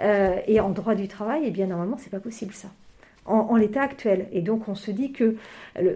Euh, 0.00 0.36
et 0.46 0.60
en 0.60 0.70
droit 0.70 0.94
du 0.94 1.08
travail, 1.08 1.42
eh 1.46 1.50
bien, 1.50 1.66
normalement, 1.66 1.96
c'est 1.98 2.10
pas 2.10 2.20
possible 2.20 2.52
ça 2.52 2.68
en, 3.30 3.56
l'état 3.56 3.82
actuel. 3.82 4.26
Et 4.32 4.42
donc 4.42 4.68
on 4.68 4.74
se 4.74 4.90
dit 4.90 5.12
que 5.12 5.36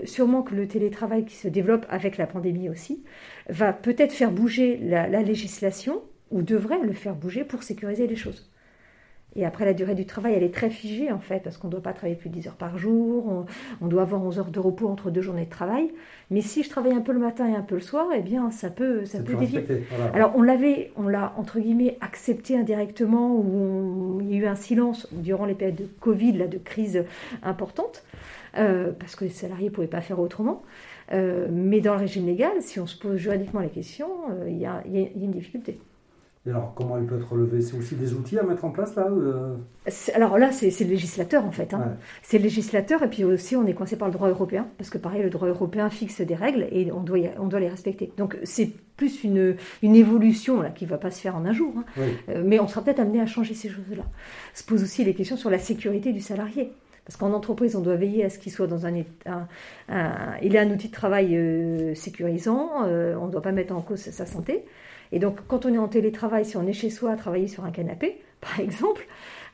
sûrement 0.05 0.43
que 0.43 0.55
le 0.55 0.69
télétravail 0.69 1.25
qui 1.25 1.35
se 1.35 1.49
développe 1.49 1.87
avec 1.89 2.17
la 2.17 2.27
pandémie 2.27 2.69
aussi 2.69 3.03
va 3.49 3.73
peut-être 3.73 4.13
faire 4.13 4.31
bouger 4.31 4.77
la, 4.77 5.07
législation 5.23 6.03
ou 6.31 6.43
devrait 6.43 6.81
le 6.83 6.93
faire 6.93 7.15
bouger 7.15 7.45
pour 7.45 7.63
sécuriser 7.63 8.07
les 8.07 8.17
choses. 8.17 8.49
Et 9.37 9.44
après, 9.44 9.64
la 9.64 9.75
durée 9.75 9.94
du 9.94 10.07
travail, 10.07 10.35
elle 10.35 10.42
est 10.42 10.55
très 10.55 10.70
figée 10.70 11.11
en 11.11 11.18
fait, 11.18 11.40
parce 11.40 11.57
qu'on 11.57 11.68
ne 11.68 11.73
doit 11.73 11.83
pas 11.83 11.92
travailler 11.92 12.16
plus 12.16 12.29
de 12.29 12.35
10 12.35 12.49
heures 12.49 12.55
par 12.55 12.79
jour, 12.79 13.47
on, 13.81 13.87
doit 13.87 14.03
avoir 14.03 14.23
11 14.23 14.38
heures 14.38 14.51
de 14.51 14.61
repos 14.61 14.88
entre 14.88 15.11
deux 15.11 15.23
journées 15.23 15.44
de 15.44 15.51
travail. 15.51 15.90
Mais 16.31 16.40
si 16.40 16.62
je 16.62 16.70
travaille 16.70 16.92
un 16.92 17.01
peu 17.01 17.12
le 17.12 17.18
matin 17.18 17.49
et 17.49 17.55
un 17.55 17.62
peu 17.62 17.75
le 17.75 17.81
soir, 17.81 18.07
eh 18.14 18.23
bien, 18.23 18.51
ça 18.51 18.70
peut, 18.70 19.05
ça 19.05 19.18
peut 19.20 19.35
dévier. 19.35 19.64
Alors, 20.14 20.33
on 20.37 20.42
l'avait, 20.42 20.92
on 20.97 21.09
l'a 21.09 21.35
entre 21.37 21.59
guillemets 21.59 21.99
accepté 22.01 22.57
indirectement, 22.57 23.35
où 23.35 24.18
il 24.20 24.31
y 24.31 24.35
a 24.35 24.38
eu 24.38 24.47
un 24.47 24.55
silence 24.55 25.09
durant 25.12 25.47
les 25.47 25.55
périodes 25.55 25.77
de 25.77 25.88
Covid, 26.01 26.33
là, 26.33 26.47
de 26.47 26.59
crise 26.59 27.05
importante, 27.42 28.05
euh, 28.57 28.92
parce 28.99 29.16
que 29.16 29.25
les 29.25 29.31
salariés 29.31 29.68
ne 29.68 29.75
pouvaient 29.75 29.87
pas 29.87 30.01
faire 30.01 30.20
autrement. 30.20 30.62
Euh, 31.12 31.49
mais 31.51 31.81
dans 31.81 31.94
le 31.94 32.01
régime 32.01 32.27
légal, 32.27 32.53
si 32.61 32.81
on 32.81 32.87
se 32.87 32.97
pose 32.97 33.16
juridiquement 33.16 33.61
la 33.61 33.68
question, 33.68 34.09
euh, 34.31 34.49
il 34.49 34.59
y, 34.59 34.66
a, 34.66 34.83
une 34.87 35.31
difficulté. 35.31 35.79
Et 36.47 36.51
alors, 36.51 36.75
comment 36.75 36.99
elle 36.99 37.07
peut 37.07 37.17
être 37.17 37.33
relevée 37.33 37.63
C'est 37.63 37.77
aussi 37.77 37.95
des 37.95 38.13
outils 38.13 38.39
à 38.39 38.43
mettre 38.43 38.67
en 38.67 38.71
place 38.71 38.95
là 38.97 39.07
euh? 39.11 39.57
Alors 40.15 40.37
là, 40.37 40.53
c'est 40.53 40.69
le 40.81 40.91
législateur 40.91 41.43
en 41.47 41.51
fait. 41.51 41.73
Hein. 41.73 41.97
C'est 42.23 42.37
le 42.37 42.45
législateur 42.45 43.03
et 43.03 43.09
puis 43.09 43.25
aussi 43.25 43.57
on 43.57 43.67
est 43.67 43.73
coincé 43.73 43.97
par 43.97 44.09
le 44.09 44.13
droit 44.13 44.29
européen 44.29 44.69
parce 44.77 44.91
que 44.91 44.99
pareil, 44.99 45.23
le 45.23 45.31
droit 45.31 45.49
européen 45.49 45.89
fixe 45.89 46.21
des 46.21 46.35
règles 46.35 46.67
et 46.71 46.93
on 46.93 47.01
doit, 47.01 47.19
on 47.39 47.47
doit 47.47 47.61
les 47.61 47.69
respecter. 47.69 48.13
Donc 48.19 48.37
c'est 48.43 48.71
plus 48.97 49.25
une, 49.25 49.57
une 49.83 49.97
évolution 49.97 50.61
là, 50.61 50.69
qui 50.69 50.85
ne 50.85 50.91
va 50.91 50.99
pas 50.99 51.11
se 51.11 51.21
faire 51.21 51.35
en 51.35 51.47
un 51.47 51.55
jour. 51.55 51.73
Hein. 51.79 51.85
Euh, 52.29 52.43
mais 52.45 52.61
on 52.61 52.69
sera 52.69 52.83
peut-être 52.83 53.01
amené 53.01 53.23
à 53.23 53.27
changer 53.27 53.55
ces 53.55 53.71
choses-là. 53.71 54.05
Se 54.53 54.65
pose 54.65 54.83
aussi 54.83 55.03
les 55.03 55.15
questions 55.15 55.39
sur 55.39 55.49
la 55.49 55.59
sécurité 55.59 56.13
du 56.13 56.21
salarié. 56.21 56.73
Parce 57.07 57.19
qu'en 57.19 57.33
entreprise, 57.33 57.75
on 57.77 57.81
doit 57.81 57.97
veiller 57.97 58.25
à 58.25 58.31
ce 58.31 58.39
qu'il 58.39 58.53
soit 58.53 58.67
dans 58.67 58.87
un, 58.87 58.95
état. 58.95 59.47
il 60.43 60.57
est 60.57 60.59
un 60.59 60.71
outil 60.71 60.89
de 60.89 60.93
travail 60.93 61.37
euh, 61.37 61.95
sécurisant, 61.95 62.71
on 62.87 63.27
ne 63.27 63.31
doit 63.31 63.43
pas 63.43 63.53
mettre 63.53 63.75
en 63.75 63.83
cause 63.83 64.01
sa 64.01 64.25
santé. 64.25 64.65
Et 65.12 65.19
donc, 65.19 65.38
quand 65.49 65.67
on 65.67 65.75
est 65.75 65.79
en 65.79 65.88
télétravail, 65.88 66.45
si 66.45 66.57
on 66.57 66.67
est 66.67 66.73
chez 66.73 66.90
soi 66.90 67.12
à 67.12 67.17
travailler 67.17 67.49
sur 67.49 67.64
un 67.64 67.71
canapé, 67.71 68.21
par 68.40 68.61
exemple, 68.61 69.07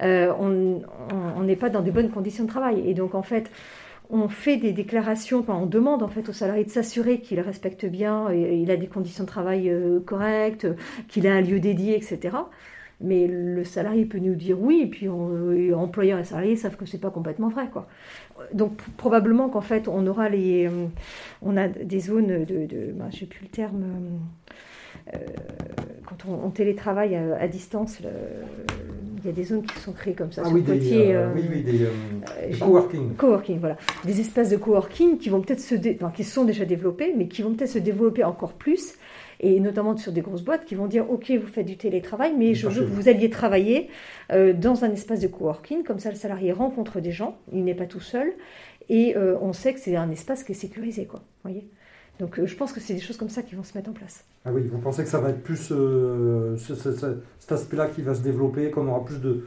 euh, 0.03 0.33
on 0.39 1.43
n'est 1.43 1.57
pas 1.57 1.71
dans 1.71 1.83
de 1.83 1.91
bonnes 1.91 2.11
conditions 2.11 2.45
de 2.45 2.49
travail. 2.49 2.83
Et 2.89 2.95
donc, 2.95 3.15
en 3.15 3.23
fait, 3.23 3.51
on 4.13 4.29
fait 4.29 4.57
des 4.57 4.73
déclarations, 4.73 5.45
on 5.49 5.67
demande 5.67 6.03
en 6.03 6.09
fait 6.09 6.29
au 6.29 6.33
salarié 6.33 6.65
de 6.65 6.71
s'assurer 6.71 7.21
qu'il 7.21 7.41
respecte 7.41 7.87
bien, 7.87 8.33
il 8.33 8.71
a 8.71 8.77
des 8.77 8.89
conditions 8.89 9.25
de 9.25 9.29
travail 9.29 9.71
euh, 9.71 10.01
correctes, 10.01 10.67
qu'il 11.09 11.27
a 11.27 11.35
un 11.35 11.41
lieu 11.41 11.61
dédié, 11.61 11.97
etc. 11.97 12.37
Mais 13.01 13.27
le 13.27 13.65
salarié 13.65 14.05
peut 14.05 14.19
nous 14.19 14.35
dire 14.35 14.61
oui, 14.61 14.83
et 14.83 14.87
puis 14.87 15.09
employeur 15.09 16.19
et 16.19 16.25
salarié 16.25 16.57
savent 16.57 16.77
que 16.77 16.85
c'est 16.85 17.01
pas 17.01 17.11
complètement 17.11 17.49
vrai, 17.49 17.69
quoi. 17.73 17.89
Donc 18.53 18.77
probablement 18.97 19.49
qu'en 19.49 19.61
fait 19.61 19.89
on 19.89 20.07
aura 20.07 20.29
les, 20.29 20.67
euh, 20.67 20.87
on 21.43 21.57
a 21.57 21.69
des 21.69 22.01
zones 22.01 22.45
de, 22.45 22.67
de 22.67 22.93
ben, 22.93 23.09
j'ai 23.11 23.27
plus 23.27 23.45
le 23.45 23.49
terme. 23.49 23.85
Euh, 25.15 25.19
quand 26.07 26.29
on, 26.29 26.51
télétravaille 26.51 27.15
à, 27.15 27.49
distance, 27.49 27.99
il 28.01 29.27
y 29.27 29.29
a 29.29 29.33
des 29.33 29.45
zones 29.45 29.63
qui 29.63 29.79
sont 29.79 29.93
créées 29.93 30.15
comme 30.15 30.33
ça 30.33 30.43
ah 30.45 30.49
sur 30.49 30.55
oui, 30.55 30.63
Poitiers. 30.63 31.15
Euh, 31.15 31.31
oui, 31.35 31.43
oui, 31.49 31.63
des, 31.63 31.85
euh, 31.85 32.59
coworking. 32.59 33.15
Coworking, 33.15 33.61
voilà. 33.61 33.77
Des 34.05 34.21
espaces 34.21 34.51
de 34.51 34.57
coworking 34.57 35.19
qui 35.19 35.29
vont 35.29 35.41
peut-être 35.41 35.61
se, 35.61 35.75
qui 35.75 36.25
sont 36.25 36.45
déjà 36.45 36.65
développés, 36.65 37.15
mais 37.17 37.29
qui 37.29 37.43
vont 37.43 37.55
peut-être 37.55 37.71
se 37.71 37.79
développer 37.79 38.25
encore 38.25 38.55
plus 38.55 38.95
et 39.43 39.59
notamment 39.61 39.97
sur 39.97 40.13
des 40.13 40.21
grosses 40.21 40.43
boîtes 40.43 40.67
qui 40.67 40.75
vont 40.75 40.87
dire 40.87 41.11
ok 41.11 41.31
vous 41.31 41.47
faites 41.47 41.65
du 41.65 41.79
télétravail 41.79 42.35
mais 42.37 42.53
je 42.53 42.69
veux 42.69 42.85
que 42.85 42.91
vous 42.91 43.09
alliez 43.09 43.31
travailler 43.31 43.89
dans 44.29 44.85
un 44.85 44.93
espace 44.93 45.21
de 45.21 45.29
coworking 45.29 45.83
comme 45.83 45.99
ça 45.99 46.11
le 46.11 46.17
salarié 46.17 46.53
rencontre 46.53 47.01
des 47.01 47.11
gens 47.11 47.39
il 47.51 47.65
n'est 47.65 47.75
pas 47.75 47.87
tout 47.87 48.01
seul 48.01 48.35
et 48.91 49.17
on 49.17 49.55
sait 49.55 49.73
que 49.73 49.81
c'est 49.81 49.97
un 49.97 50.11
espace 50.11 50.45
qui 50.45 50.53
est 50.53 50.55
sécurisé 50.55 51.07
quoi 51.07 51.23
voyez 51.43 51.67
donc 52.21 52.39
euh, 52.39 52.47
je 52.47 52.55
pense 52.55 52.73
que 52.73 52.81
c'est 52.81 52.93
des 52.95 53.01
choses 53.01 53.17
comme 53.17 53.31
ça 53.31 53.43
qui 53.43 53.55
vont 53.55 53.63
se 53.63 53.77
mettre 53.77 53.91
en 53.91 53.95
place. 53.95 54.25
Ah 54.45 54.51
oui, 54.53 54.69
vous 54.71 54.79
pensez 54.79 55.03
que 55.03 55.09
ça 55.09 55.19
va 55.19 55.31
être 55.31 55.43
plus 55.43 55.69
euh, 55.73 56.57
cet 56.57 57.53
aspect-là 57.53 57.89
qui 57.89 58.03
va 58.03 58.15
se 58.15 58.21
développer, 58.21 58.71
qu'on 58.71 58.87
aura 58.89 59.05
plus 59.05 59.21
de, 59.21 59.47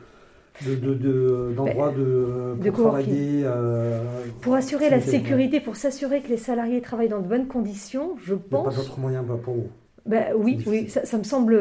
d'endroits 1.56 1.92
de, 1.92 2.00
de, 2.00 2.56
ben, 2.58 2.72
pour 2.72 2.86
travailler. 2.86 3.44
Euh, 3.46 4.02
pour 4.42 4.56
assurer 4.56 4.90
la 4.90 5.02
sécurité, 5.02 5.60
pour 5.60 5.76
s'assurer 5.76 6.22
que 6.22 6.30
les 6.30 6.38
salariés 6.38 6.82
travaillent 6.82 7.10
dans 7.10 7.22
de 7.22 7.28
bonnes 7.28 7.48
conditions, 7.48 8.16
je 8.24 8.34
pense. 8.34 8.66
Il 8.66 8.70
n'y 8.70 8.74
a 8.74 8.78
pas 8.78 8.84
d'autre 8.84 9.00
moyen 9.00 9.24
pour 9.24 9.54
vous. 9.54 9.68
Ben, 10.08 10.34
oui, 10.36 10.62
oui 10.66 10.90
ça, 10.90 11.18
me 11.18 11.24
semble, 11.24 11.56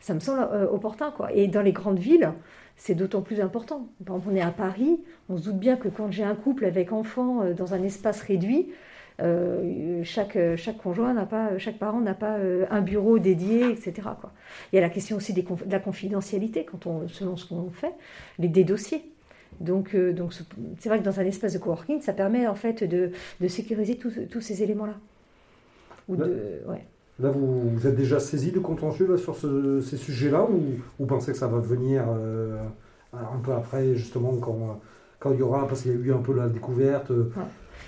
ça 0.00 0.14
me 0.14 0.20
semble 0.20 0.48
opportun. 0.70 1.10
Quoi. 1.10 1.32
Et 1.32 1.48
dans 1.48 1.62
les 1.62 1.72
grandes 1.72 1.98
villes, 1.98 2.32
c'est 2.76 2.94
d'autant 2.94 3.22
plus 3.22 3.40
important. 3.40 3.88
Par 4.06 4.16
exemple, 4.16 4.32
on 4.32 4.36
est 4.36 4.40
à 4.40 4.52
Paris, 4.52 5.00
on 5.28 5.36
se 5.36 5.42
doute 5.42 5.58
bien 5.58 5.76
que 5.76 5.88
quand 5.88 6.12
j'ai 6.12 6.22
un 6.22 6.36
couple 6.36 6.64
avec 6.64 6.92
enfants 6.92 7.42
dans 7.56 7.74
un 7.74 7.82
espace 7.82 8.22
réduit, 8.22 8.68
euh, 9.20 10.00
chaque, 10.04 10.38
chaque 10.56 10.78
conjoint 10.78 11.12
n'a 11.12 11.26
pas, 11.26 11.58
chaque 11.58 11.78
parent 11.78 12.00
n'a 12.00 12.14
pas 12.14 12.36
euh, 12.38 12.66
un 12.70 12.80
bureau 12.80 13.18
dédié, 13.18 13.70
etc. 13.70 13.92
Quoi. 14.20 14.30
Il 14.72 14.76
y 14.76 14.78
a 14.78 14.82
la 14.82 14.90
question 14.90 15.16
aussi 15.16 15.32
des, 15.32 15.42
de 15.42 15.72
la 15.72 15.80
confidentialité, 15.80 16.64
quand 16.64 16.86
on, 16.86 17.08
selon 17.08 17.36
ce 17.36 17.46
qu'on 17.48 17.70
fait, 17.70 17.92
les, 18.38 18.48
des 18.48 18.64
dossiers. 18.64 19.02
Donc, 19.60 19.94
euh, 19.94 20.12
donc 20.12 20.34
c'est 20.78 20.88
vrai 20.88 21.00
que 21.00 21.04
dans 21.04 21.18
un 21.18 21.24
espace 21.24 21.54
de 21.54 21.58
coworking, 21.58 22.00
ça 22.00 22.12
permet 22.12 22.46
en 22.46 22.54
fait 22.54 22.84
de, 22.84 23.10
de 23.40 23.48
sécuriser 23.48 23.96
tous 23.96 24.40
ces 24.40 24.62
éléments-là. 24.62 24.94
Ou 26.08 26.14
là, 26.14 26.26
de, 26.26 26.62
ouais. 26.68 26.86
là 27.18 27.30
vous, 27.30 27.70
vous, 27.70 27.86
êtes 27.86 27.96
déjà 27.96 28.20
saisi 28.20 28.52
de 28.52 28.60
contentieux 28.60 29.10
là, 29.10 29.16
sur 29.16 29.34
ce, 29.34 29.80
ces 29.80 29.96
sujets-là 29.96 30.44
ou 30.44 30.60
vous 30.98 31.06
pensez 31.06 31.32
que 31.32 31.38
ça 31.38 31.48
va 31.48 31.58
venir 31.58 32.04
un 33.12 33.38
peu 33.42 33.52
après, 33.52 33.94
justement, 33.96 34.34
quand, 34.36 34.80
quand 35.18 35.32
il 35.32 35.40
y 35.40 35.42
aura, 35.42 35.66
parce 35.66 35.82
qu'il 35.82 35.90
y 35.90 35.94
a 35.94 35.98
eu 35.98 36.12
un 36.12 36.18
peu 36.18 36.34
la 36.34 36.48
découverte 36.48 37.10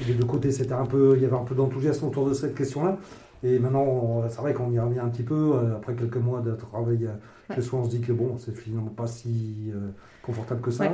des 0.07 0.15
deux 0.15 0.25
côtés, 0.25 0.51
c'était 0.53 0.73
un 0.73 0.87
peu, 0.87 1.15
il 1.17 1.23
y 1.23 1.27
avait 1.27 1.37
un 1.37 1.45
peu 1.45 1.55
d'enthousiasme 1.55 2.07
autour 2.07 2.29
de 2.29 2.35
cette 2.35 2.55
question-là. 2.55 2.99
Et 3.43 3.59
maintenant, 3.59 4.23
c'est 4.29 4.41
vrai 4.41 4.53
qu'on 4.53 4.71
y 4.71 4.79
revient 4.79 4.99
un 4.99 5.09
petit 5.09 5.23
peu. 5.23 5.53
Euh, 5.55 5.77
après 5.77 5.95
quelques 5.95 6.17
mois 6.17 6.41
de 6.41 6.53
travail 6.53 7.07
euh, 7.07 7.55
chez 7.55 7.63
soi, 7.63 7.81
on 7.81 7.85
se 7.85 7.91
dit 7.91 8.01
que 8.01 8.13
bon, 8.13 8.37
c'est 8.39 8.55
finalement 8.55 8.91
pas 8.91 9.07
si 9.07 9.71
euh, 9.75 9.89
confortable 10.23 10.61
que 10.61 10.71
ça. 10.71 10.93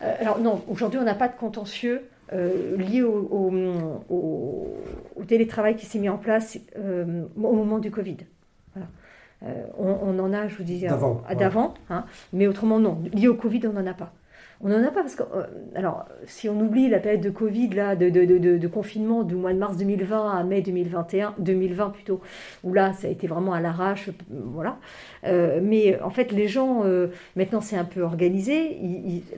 alors 0.00 0.38
non, 0.38 0.62
aujourd'hui, 0.68 1.00
on 1.00 1.04
n'a 1.04 1.14
pas 1.14 1.28
de 1.28 1.36
contentieux 1.36 2.02
lié 2.32 3.02
au, 3.02 3.50
au, 4.08 5.24
télétravail 5.26 5.74
qui 5.74 5.84
s'est 5.84 5.98
mis 5.98 6.08
en 6.08 6.16
place 6.16 6.58
au 6.76 7.40
moment 7.40 7.80
du 7.80 7.90
Covid. 7.90 8.18
On, 9.78 10.18
en 10.18 10.32
a, 10.32 10.46
je 10.46 10.56
vous 10.56 10.62
disais, 10.62 10.86
d'avant, 10.86 11.74
hein, 11.88 12.04
mais 12.32 12.46
autrement 12.46 12.78
non. 12.78 13.02
Lié 13.12 13.26
au 13.26 13.34
Covid, 13.34 13.62
on 13.66 13.72
n'en 13.72 13.86
a 13.86 13.94
pas. 13.94 14.12
On 14.62 14.68
n'en 14.68 14.84
a 14.84 14.90
pas 14.90 15.00
parce 15.00 15.14
que, 15.14 15.22
euh, 15.22 15.46
alors, 15.74 16.04
si 16.26 16.46
on 16.50 16.60
oublie 16.60 16.90
la 16.90 16.98
période 16.98 17.22
de 17.22 17.30
Covid, 17.30 17.70
là, 17.70 17.96
de, 17.96 18.10
de, 18.10 18.26
de, 18.26 18.58
de, 18.58 18.68
confinement 18.68 19.22
du 19.22 19.34
mois 19.34 19.54
de 19.54 19.58
mars 19.58 19.78
2020 19.78 20.30
à 20.30 20.44
mai 20.44 20.60
2021, 20.60 21.34
2020 21.38 21.88
plutôt, 21.90 22.20
où 22.62 22.74
là, 22.74 22.92
ça 22.92 23.08
a 23.08 23.10
été 23.10 23.26
vraiment 23.26 23.54
à 23.54 23.60
l'arrache, 23.60 24.10
voilà. 24.28 24.76
Euh, 25.24 25.60
mais 25.62 25.98
en 26.02 26.10
fait, 26.10 26.30
les 26.30 26.46
gens, 26.46 26.82
euh, 26.84 27.06
maintenant, 27.36 27.62
c'est 27.62 27.76
un 27.76 27.86
peu 27.86 28.02
organisé. 28.02 28.76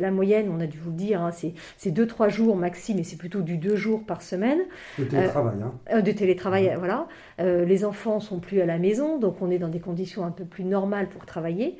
la 0.01 0.11
moyenne, 0.11 0.51
on 0.53 0.59
a 0.59 0.67
dû 0.67 0.79
vous 0.79 0.91
le 0.91 0.97
dire, 0.97 1.23
hein, 1.23 1.31
c'est 1.77 1.91
deux, 1.93 2.07
trois 2.09 2.29
jours 2.29 2.57
maxi, 2.57 2.93
mais 2.93 3.05
c'est 3.05 3.17
plutôt 3.17 3.43
du 3.43 3.59
deux 3.59 3.77
jours 3.77 4.03
par 4.05 4.23
semaine. 4.23 4.63
De 4.99 5.05
télétravail, 5.05 5.55
hein. 5.63 6.01
De 6.01 6.11
télétravail, 6.11 6.75
voilà. 6.77 7.07
les 7.39 7.85
enfants 7.85 8.19
sont 8.19 8.41
plus 8.41 8.61
à 8.61 8.67
la 8.67 8.79
maison, 8.79 9.21
donc 9.21 9.37
on 9.41 9.53
est 9.53 9.59
dans 9.59 9.69
des 9.69 9.81
conditions 9.81 10.25
un 10.25 10.33
peu 10.33 10.45
plus 10.45 10.65
normales 10.65 11.09
pour 11.09 11.27
travailler. 11.27 11.79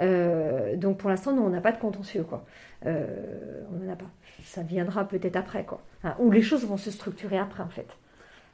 donc 0.00 0.98
pour 0.98 1.10
l'instant, 1.10 1.32
nous, 1.32 1.42
on 1.42 1.50
n'a 1.50 1.60
pas 1.60 1.72
de 1.72 1.78
contentieux. 1.78 2.22
Quoi. 2.22 2.44
Euh, 2.86 3.62
on 3.72 3.84
n'en 3.84 3.92
a 3.92 3.96
pas. 3.96 4.10
Ça 4.44 4.62
viendra 4.62 5.06
peut-être 5.06 5.36
après, 5.36 5.64
quoi. 5.64 5.80
Hein, 6.02 6.14
ou 6.18 6.30
les 6.30 6.42
choses 6.42 6.66
vont 6.66 6.76
se 6.76 6.90
structurer 6.90 7.38
après, 7.38 7.62
en 7.62 7.68
fait. 7.68 7.86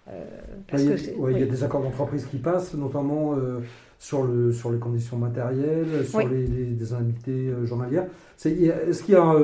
Euh, 0.09 0.25
parce 0.69 0.83
il, 0.83 0.88
y 0.88 0.93
a, 0.93 1.31
il 1.31 1.38
y 1.38 1.43
a 1.43 1.47
des 1.47 1.64
accords 1.64 1.83
d'entreprise 1.83 2.27
qui 2.27 2.38
passent, 2.38 2.75
notamment 2.75 3.35
euh, 3.35 3.61
sur, 3.99 4.25
le, 4.25 4.53
sur 4.53 4.71
les 4.71 4.79
conditions 4.79 5.16
matérielles, 5.16 6.07
sur 6.07 6.21
les, 6.21 6.47
des 6.47 6.93
indemnités 6.93 7.53
journalières. 7.64 8.07
Est-ce 8.45 9.03
qu'il 9.03 9.14
y 9.14 9.19
a 9.19 9.35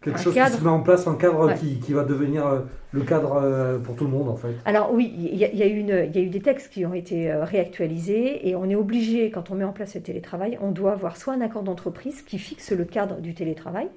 quelque 0.00 0.20
chose 0.20 0.34
qui 0.34 0.50
se 0.50 0.62
met 0.62 0.70
en 0.70 0.80
place, 0.80 1.06
un 1.08 1.16
cadre 1.16 1.52
qui, 1.54 1.80
qui, 1.80 1.92
va 1.92 2.04
devenir 2.04 2.62
le 2.92 3.02
cadre 3.02 3.78
pour 3.82 3.96
tout 3.96 4.04
le 4.04 4.10
monde 4.10 4.28
en 4.28 4.36
fait? 4.36 4.54
Alors 4.64 4.94
oui, 4.94 5.12
il 5.14 5.34
y, 5.34 5.38
y 5.38 5.62
a 5.62 5.66
eu 5.66 6.28
des 6.28 6.40
textes 6.40 6.72
qui 6.72 6.86
ont 6.86 6.94
été 6.94 7.32
réactualisés 7.32 8.48
et 8.48 8.54
on 8.54 8.66
est 8.70 8.76
obligé, 8.76 9.30
quand 9.30 9.50
on 9.50 9.56
met 9.56 9.64
en 9.64 9.72
place 9.72 9.96
le 9.96 10.00
télétravail, 10.00 10.58
on 10.62 10.70
doit 10.70 10.92
avoir 10.92 11.16
soit 11.16 11.34
un 11.34 11.40
accord 11.40 11.64
d'entreprise 11.64 12.22
qui 12.22 12.38
fixe 12.38 12.70
le 12.70 12.84
cadre 12.84 13.20
du 13.20 13.34
télétravail, 13.34 13.88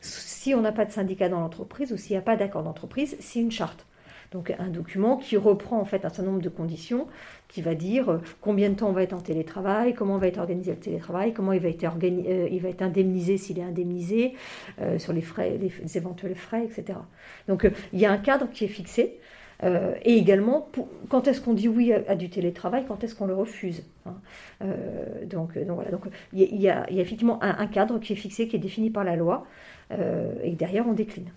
si 0.00 0.54
on 0.54 0.60
n'a 0.60 0.72
pas 0.72 0.84
de 0.84 0.92
syndicat 0.92 1.28
dans 1.28 1.40
l'entreprise 1.40 1.92
ou 1.92 1.96
s'il 1.96 2.12
n'y 2.12 2.18
a 2.18 2.22
pas 2.22 2.36
d'accord 2.36 2.62
d'entreprise, 2.62 3.16
c'est 3.20 3.40
une 3.40 3.50
charte. 3.50 3.86
Donc 4.34 4.52
un 4.58 4.68
document 4.68 5.16
qui 5.16 5.36
reprend 5.36 5.80
en 5.80 5.84
fait 5.84 6.04
un 6.04 6.08
certain 6.08 6.24
nombre 6.24 6.42
de 6.42 6.48
conditions, 6.48 7.06
qui 7.46 7.62
va 7.62 7.76
dire 7.76 8.10
euh, 8.10 8.18
combien 8.40 8.68
de 8.68 8.74
temps 8.74 8.88
on 8.88 8.92
va 8.92 9.04
être 9.04 9.12
en 9.12 9.20
télétravail, 9.20 9.94
comment 9.94 10.18
va 10.18 10.26
être 10.26 10.38
organisé 10.38 10.72
le 10.72 10.78
télétravail, 10.78 11.32
comment 11.32 11.52
il 11.52 11.60
va 11.60 11.68
être, 11.68 11.84
euh, 11.84 12.72
indemnisé 12.80 13.38
s'il 13.38 13.60
est 13.60 13.62
indemnisé, 13.62 14.34
euh, 14.80 14.98
sur 14.98 15.12
les 15.12 15.22
frais, 15.22 15.56
les, 15.60 15.96
éventuels 15.96 16.34
frais, 16.34 16.64
etc. 16.64 16.98
Donc 17.46 17.70
il 17.92 18.00
y 18.00 18.06
a 18.06 18.10
un 18.10 18.18
cadre 18.18 18.50
qui 18.50 18.64
est 18.64 18.68
fixé. 18.68 19.20
Et 19.62 20.16
également, 20.16 20.68
quand 21.08 21.28
est-ce 21.28 21.40
qu'on 21.40 21.54
dit 21.54 21.68
oui 21.68 21.92
à, 21.92 22.14
du 22.16 22.28
télétravail, 22.28 22.84
quand 22.86 23.02
est-ce 23.04 23.14
qu'on 23.14 23.26
le 23.26 23.34
refuse. 23.34 23.82
Hein. 24.06 24.14
donc, 25.26 25.56
donc, 25.56 25.76
voilà, 25.76 25.90
donc 25.90 26.02
il 26.32 26.60
y, 26.60 26.68
a, 26.68 26.90
effectivement 26.90 27.42
un, 27.42 27.66
cadre 27.66 27.98
qui 27.98 28.12
est 28.12 28.16
fixé, 28.16 28.48
qui 28.48 28.56
est 28.56 28.58
défini 28.58 28.90
par 28.90 29.04
la 29.04 29.16
loi, 29.16 29.46
euh, 29.92 30.32
et 30.42 30.52
derrière 30.52 30.86
on 30.86 30.92
décline. 30.92 31.28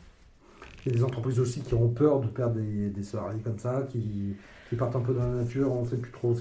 Il 0.85 0.91
y 0.91 0.95
a 0.95 0.97
des 0.99 1.03
entreprises 1.03 1.39
aussi 1.39 1.61
qui 1.61 1.73
ont 1.73 1.89
peur 1.89 2.21
de 2.21 2.27
perdre 2.27 2.55
des, 2.59 3.03
salariés 3.03 3.41
comme 3.43 3.59
ça, 3.59 3.85
qui, 3.89 4.35
partent 4.77 4.95
un 4.95 5.01
peu 5.01 5.13
dans 5.13 5.21
la 5.21 5.43
nature, 5.43 5.71
on 5.71 5.83
ne 5.83 5.87
sait 5.87 5.97
plus 5.97 6.11
trop 6.11 6.33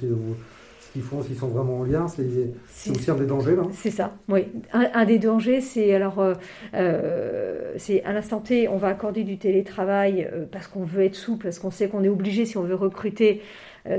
ce 0.87 0.93
qu'ils 0.93 1.03
font, 1.03 1.23
s'ils 1.23 1.37
sont 1.37 1.49
vraiment 1.49 1.81
en 1.81 1.85
lien, 1.85 2.07
c'est 2.09 2.91
aussi 2.91 3.11
un 3.11 3.15
des 3.15 3.27
dangers. 3.27 3.57
C'est 3.73 3.91
ça, 3.91 4.15
oui. 4.29 4.47
Un, 4.73 5.05
des 5.05 5.19
dangers, 5.19 5.61
c'est 5.61 5.95
alors, 5.95 6.19
euh, 6.21 6.35
euh, 6.75 7.75
c'est 7.77 8.03
à 8.05 8.13
l'instant 8.13 8.41
T, 8.41 8.69
on 8.69 8.77
va 8.77 8.89
accorder 8.89 9.25
du 9.25 9.39
télétravail 9.39 10.29
parce 10.53 10.67
qu'on 10.69 10.85
veut 10.85 11.05
être 11.05 11.15
souple, 11.15 11.45
parce 11.45 11.59
qu'on 11.59 11.71
sait 11.71 11.89
qu'on 11.89 12.05
est 12.05 12.09
obligé 12.09 12.45
si 12.45 12.57
on 12.57 12.63
veut 12.63 12.75
recruter, 12.75 13.43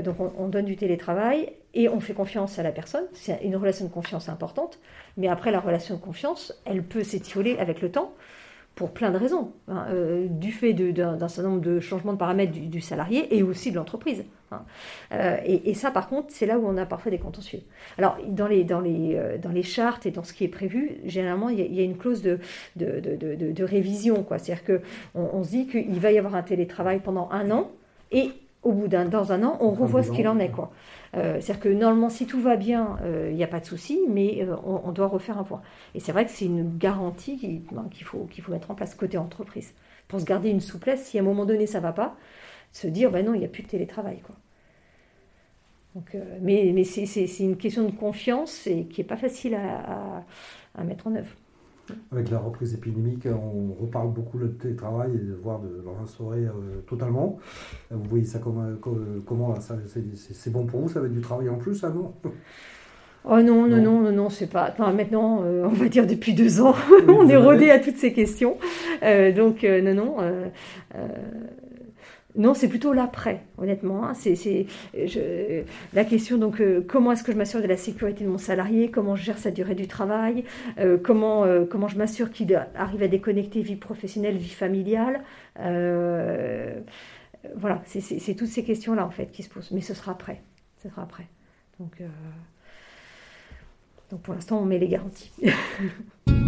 donc 0.04 0.16
on, 0.20 0.48
donne 0.48 0.66
du 0.66 0.76
télétravail 0.76 1.52
et 1.74 1.88
on 1.88 2.00
fait 2.00 2.14
confiance 2.14 2.58
à 2.58 2.62
la 2.62 2.72
personne. 2.72 3.04
C'est 3.12 3.40
une 3.42 3.56
relation 3.56 3.86
de 3.86 3.90
confiance 3.90 4.28
importante. 4.28 4.78
Mais 5.16 5.28
après, 5.28 5.50
la 5.50 5.60
relation 5.60 5.96
de 5.96 6.00
confiance, 6.00 6.60
elle 6.64 6.82
peut 6.82 7.04
s'étioler 7.04 7.56
avec 7.58 7.80
le 7.80 7.90
temps 7.90 8.12
pour 8.78 8.92
plein 8.92 9.10
de 9.10 9.16
raisons, 9.16 9.50
hein, 9.66 9.86
euh, 9.90 10.28
du 10.30 10.52
fait 10.52 10.72
d'un 10.72 11.18
certain 11.26 11.50
nombre 11.50 11.62
de 11.62 11.80
changements 11.80 12.12
de 12.12 12.16
paramètres 12.16 12.52
du, 12.52 12.80
salarié 12.80 13.36
et 13.36 13.42
aussi 13.42 13.72
de 13.72 13.76
l'entreprise. 13.76 14.24
Hein. 14.52 14.62
Euh, 15.10 15.36
et, 15.44 15.74
ça, 15.74 15.90
par 15.90 16.08
contre, 16.08 16.28
c'est 16.30 16.46
là 16.46 16.60
où 16.60 16.64
on 16.64 16.76
a 16.76 16.86
parfois 16.86 17.10
des 17.10 17.18
contentieux. 17.18 17.58
Alors, 17.98 18.18
dans 18.28 18.46
les, 18.46 18.62
dans, 18.62 18.78
les, 18.78 19.16
euh, 19.16 19.36
dans 19.36 19.50
les 19.50 19.64
chartes 19.64 20.06
et 20.06 20.12
dans 20.12 20.22
ce 20.22 20.32
qui 20.32 20.44
est 20.44 20.48
prévu, 20.48 21.00
généralement, 21.04 21.48
il 21.48 21.58
y 21.58 21.80
a, 21.80 21.82
une 21.82 21.96
clause 21.96 22.22
de, 22.22 22.38
de, 22.76 23.00
de, 23.00 23.64
révision. 23.64 24.24
C'est-à-dire 24.28 24.62
qu'on 24.64 25.28
on 25.32 25.42
se 25.42 25.50
dit 25.50 25.66
qu'il 25.66 25.98
va 25.98 26.12
y 26.12 26.18
avoir 26.18 26.36
un 26.36 26.42
télétravail 26.42 27.00
pendant 27.00 27.28
un 27.32 27.50
an 27.50 27.72
et 28.12 28.30
au 28.62 28.72
bout 28.72 28.88
d'un 28.88 29.04
dans 29.04 29.32
un 29.32 29.44
an, 29.44 29.56
on 29.60 29.70
revoit 29.70 30.02
ce 30.02 30.10
qu'il 30.10 30.28
en 30.28 30.38
est. 30.38 30.50
quoi. 30.50 30.72
Euh, 31.16 31.40
c'est-à-dire 31.40 31.60
que 31.60 31.68
normalement, 31.68 32.10
si 32.10 32.26
tout 32.26 32.40
va 32.40 32.56
bien, 32.56 32.98
il 33.30 33.36
n'y 33.36 33.44
a 33.44 33.48
pas 33.48 33.60
de 33.60 33.64
souci, 33.64 34.00
mais 34.08 34.46
on, 34.64 34.92
doit 34.92 35.06
refaire 35.06 35.38
un 35.38 35.44
point. 35.44 35.62
Et 35.94 36.00
c'est 36.00 36.12
vrai 36.12 36.24
que 36.24 36.30
c'est 36.30 36.44
une 36.44 36.76
garantie 36.76 37.62
ben, 37.72 37.86
qu'il 37.90 38.04
faut, 38.04 38.26
qu'il 38.30 38.42
faut 38.42 38.52
mettre 38.52 38.70
en 38.70 38.74
place 38.74 38.94
côté 38.94 39.16
entreprise 39.16 39.74
pour 40.08 40.20
se 40.20 40.24
garder 40.24 40.50
une 40.50 40.60
souplesse. 40.60 41.04
Si 41.04 41.18
à 41.18 41.22
un 41.22 41.24
moment 41.24 41.46
donné 41.46 41.66
ça 41.66 41.80
va 41.80 41.92
pas, 41.92 42.16
se 42.72 42.86
dire 42.86 43.10
ben 43.10 43.24
non, 43.24 43.34
il 43.34 43.40
n'y 43.40 43.46
a 43.46 43.48
plus 43.48 43.62
de 43.62 43.68
télétravail. 43.68 44.20
Quoi. 44.20 44.34
Donc, 45.94 46.14
euh, 46.14 46.38
mais 46.40 46.70
mais 46.74 46.84
c'est 46.84 47.26
une 47.40 47.56
question 47.56 47.84
de 47.84 47.90
confiance 47.90 48.66
et 48.66 48.84
qui 48.84 49.00
n'est 49.00 49.06
pas 49.06 49.16
facile 49.16 49.54
à, 49.54 50.24
à, 50.76 50.84
mettre 50.84 51.06
en 51.06 51.14
œuvre. 51.14 51.34
Avec 52.12 52.30
la 52.30 52.38
reprise 52.38 52.74
épidémique, 52.74 53.26
on 53.26 53.80
reparle 53.80 54.12
beaucoup 54.12 54.38
le 54.38 54.52
télétravail 54.52 55.12
et 55.14 55.42
voire 55.42 55.60
de 55.60 55.82
l'instaurer 55.98 56.44
euh, 56.44 56.80
totalement. 56.86 57.38
Vous 57.90 58.08
voyez 58.08 58.24
ça 58.24 58.38
comment, 58.38 58.64
comment 59.26 59.54
c'est 59.60 60.52
bon 60.52 60.66
pour 60.66 60.80
vous 60.80 60.88
Ça 60.88 61.00
va 61.00 61.06
être 61.06 61.12
du 61.12 61.20
travail 61.20 61.48
en 61.48 61.56
plus, 61.56 61.76
ça 61.76 61.90
non? 61.90 62.12
Oh 63.24 63.42
non, 63.42 63.66
non, 63.66 63.76
non, 63.76 64.00
non, 64.00 64.12
non, 64.12 64.30
c'est 64.30 64.46
pas. 64.46 64.70
Enfin, 64.72 64.92
maintenant, 64.92 65.42
euh, 65.42 65.64
on 65.66 65.74
va 65.74 65.88
dire 65.88 66.06
depuis 66.06 66.34
deux 66.34 66.60
ans, 66.60 66.74
on 67.08 67.28
est 67.28 67.36
rodé 67.36 67.70
à 67.70 67.78
toutes 67.78 67.96
ces 67.96 68.12
questions. 68.12 68.56
donc, 69.02 69.64
non, 69.64 69.94
non. 69.94 70.16
Non, 72.38 72.54
c'est 72.54 72.68
plutôt 72.68 72.92
l'après, 72.92 73.42
honnêtement. 73.58 74.06
Hein. 74.06 74.14
C'est 74.14 74.66
la 75.92 76.04
question 76.04 76.38
donc 76.38 76.60
euh, 76.60 76.80
comment 76.86 77.10
est-ce 77.10 77.24
que 77.24 77.32
je 77.32 77.36
m'assure 77.36 77.60
de 77.60 77.66
la 77.66 77.76
sécurité 77.76 78.22
de 78.22 78.28
mon 78.28 78.38
salarié, 78.38 78.92
comment 78.92 79.16
je 79.16 79.24
gère 79.24 79.38
sa 79.38 79.50
durée 79.50 79.74
du 79.74 79.88
travail, 79.88 80.44
euh, 80.78 80.98
comment 81.02 81.44
euh, 81.44 81.64
comment 81.68 81.88
je 81.88 81.98
m'assure 81.98 82.30
qu'il 82.30 82.54
arrive 82.76 83.02
à 83.02 83.08
déconnecter 83.08 83.60
vie 83.60 83.76
professionnelle, 83.76 84.36
vie 84.36 84.48
familiale? 84.48 85.22
voilà, 87.56 87.82
c'est 87.86 88.34
toutes 88.34 88.48
ces 88.48 88.62
questions 88.62 88.94
là 88.94 89.04
en 89.04 89.10
fait 89.10 89.32
qui 89.32 89.42
se 89.42 89.48
posent. 89.48 89.72
Mais 89.72 89.80
ce 89.80 89.94
sera 89.94 90.12
après, 90.12 90.40
ce 90.82 90.88
sera 90.88 91.02
après. 91.02 91.26
Donc 91.80 92.02
pour 94.22 94.34
l'instant 94.34 94.60
on 94.60 94.64
met 94.64 94.78
les 94.78 94.88
garanties. 94.88 95.32